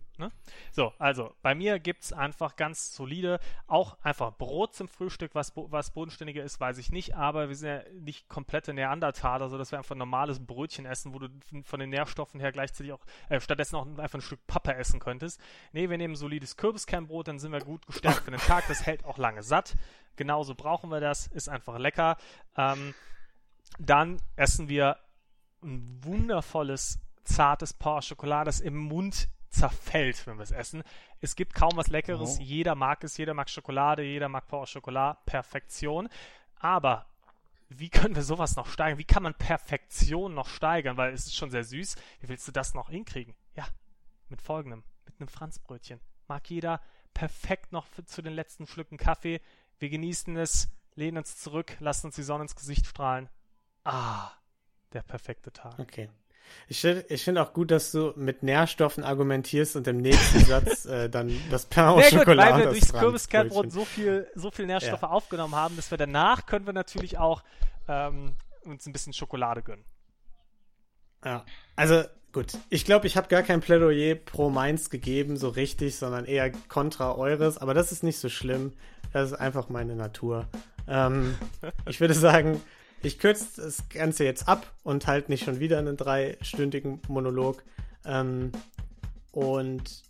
[0.71, 5.91] So, also bei mir gibt's einfach ganz solide, auch einfach Brot zum Frühstück, was, was
[5.91, 9.77] bodenständiger ist, weiß ich nicht, aber wir sind ja nicht komplette Neandertaler, so dass wir
[9.77, 13.39] einfach ein normales Brötchen essen, wo du von- von den Nährstoffen her gleichzeitig auch äh,
[13.39, 15.39] stattdessen auch einfach ein Stück Pappe essen könntest.
[15.71, 19.05] Nee, wir nehmen solides Kürbiskernbrot, dann sind wir gut gestärkt für den Tag, das hält
[19.05, 19.75] auch lange satt.
[20.17, 22.17] Genauso brauchen wir das, ist einfach lecker.
[22.57, 22.93] Ähm,
[23.77, 24.97] dann essen wir
[25.63, 30.83] ein wundervolles, zartes Paar Schokolade, das im Mund zerfällt, wenn wir es essen.
[31.21, 32.37] Es gibt kaum was Leckeres.
[32.39, 32.41] Oh.
[32.41, 35.17] Jeder mag es, jeder mag Schokolade, jeder mag Paar Schokolade.
[35.25, 36.07] Perfektion.
[36.55, 37.07] Aber
[37.69, 38.97] wie können wir sowas noch steigern?
[38.97, 40.97] Wie kann man Perfektion noch steigern?
[40.97, 41.95] Weil es ist schon sehr süß.
[42.21, 43.35] Wie willst du das noch hinkriegen?
[43.55, 43.67] Ja,
[44.29, 44.83] mit folgendem.
[45.05, 45.99] Mit einem Franzbrötchen.
[46.27, 46.81] Mag jeder
[47.13, 49.41] perfekt noch für, zu den letzten Schlücken Kaffee.
[49.79, 53.29] Wir genießen es, lehnen uns zurück, lassen uns die Sonne ins Gesicht strahlen.
[53.83, 54.31] Ah,
[54.93, 55.77] der perfekte Tag.
[55.79, 56.09] Okay.
[56.67, 60.85] Ich, find- ich finde auch gut, dass du mit Nährstoffen argumentierst und im nächsten Satz
[60.85, 62.91] äh, dann das Pain au Chocolat weil wir durchs.
[62.91, 67.43] Kürbiskernbrot so viel, so viel Nährstoffe aufgenommen haben, dass wir danach können wir natürlich auch
[67.87, 69.85] ähm, uns ein bisschen Schokolade gönnen.
[71.23, 72.57] Ja, also gut.
[72.69, 77.13] Ich glaube, ich habe gar kein Plädoyer pro Mainz gegeben, so richtig, sondern eher kontra
[77.15, 77.57] eures.
[77.57, 78.73] Aber das ist nicht so schlimm.
[79.13, 80.47] Das ist einfach meine Natur.
[80.87, 81.35] Ähm,
[81.87, 82.61] ich würde sagen,
[83.01, 87.63] ich kürze das Ganze jetzt ab und halt nicht schon wieder einen dreistündigen Monolog.
[88.05, 88.51] Ähm,
[89.31, 90.03] und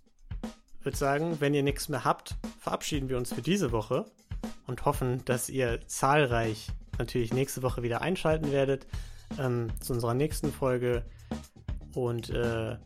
[0.82, 4.06] würde sagen, wenn ihr nichts mehr habt, verabschieden wir uns für diese Woche
[4.68, 8.88] und hoffen, dass ihr zahlreich natürlich nächste Woche wieder einschalten werdet
[9.38, 11.04] ähm, zu unserer nächsten Folge.
[11.94, 12.78] Und äh,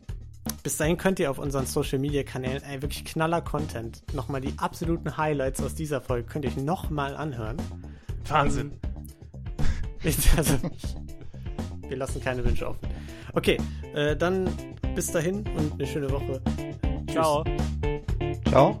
[0.62, 4.54] bis dahin könnt ihr auf unseren Social Media Kanälen ey, wirklich knaller Content, nochmal die
[4.58, 7.56] absoluten Highlights aus dieser Folge könnt ihr euch nochmal anhören.
[8.28, 8.72] Wahnsinn.
[8.72, 8.83] Ähm,
[10.36, 10.54] also,
[11.88, 12.88] wir lassen keine Wünsche offen.
[13.32, 13.58] Okay,
[13.94, 14.48] äh, dann
[14.94, 16.40] bis dahin und eine schöne Woche.
[17.10, 17.44] Ciao.
[18.48, 18.80] Ciao.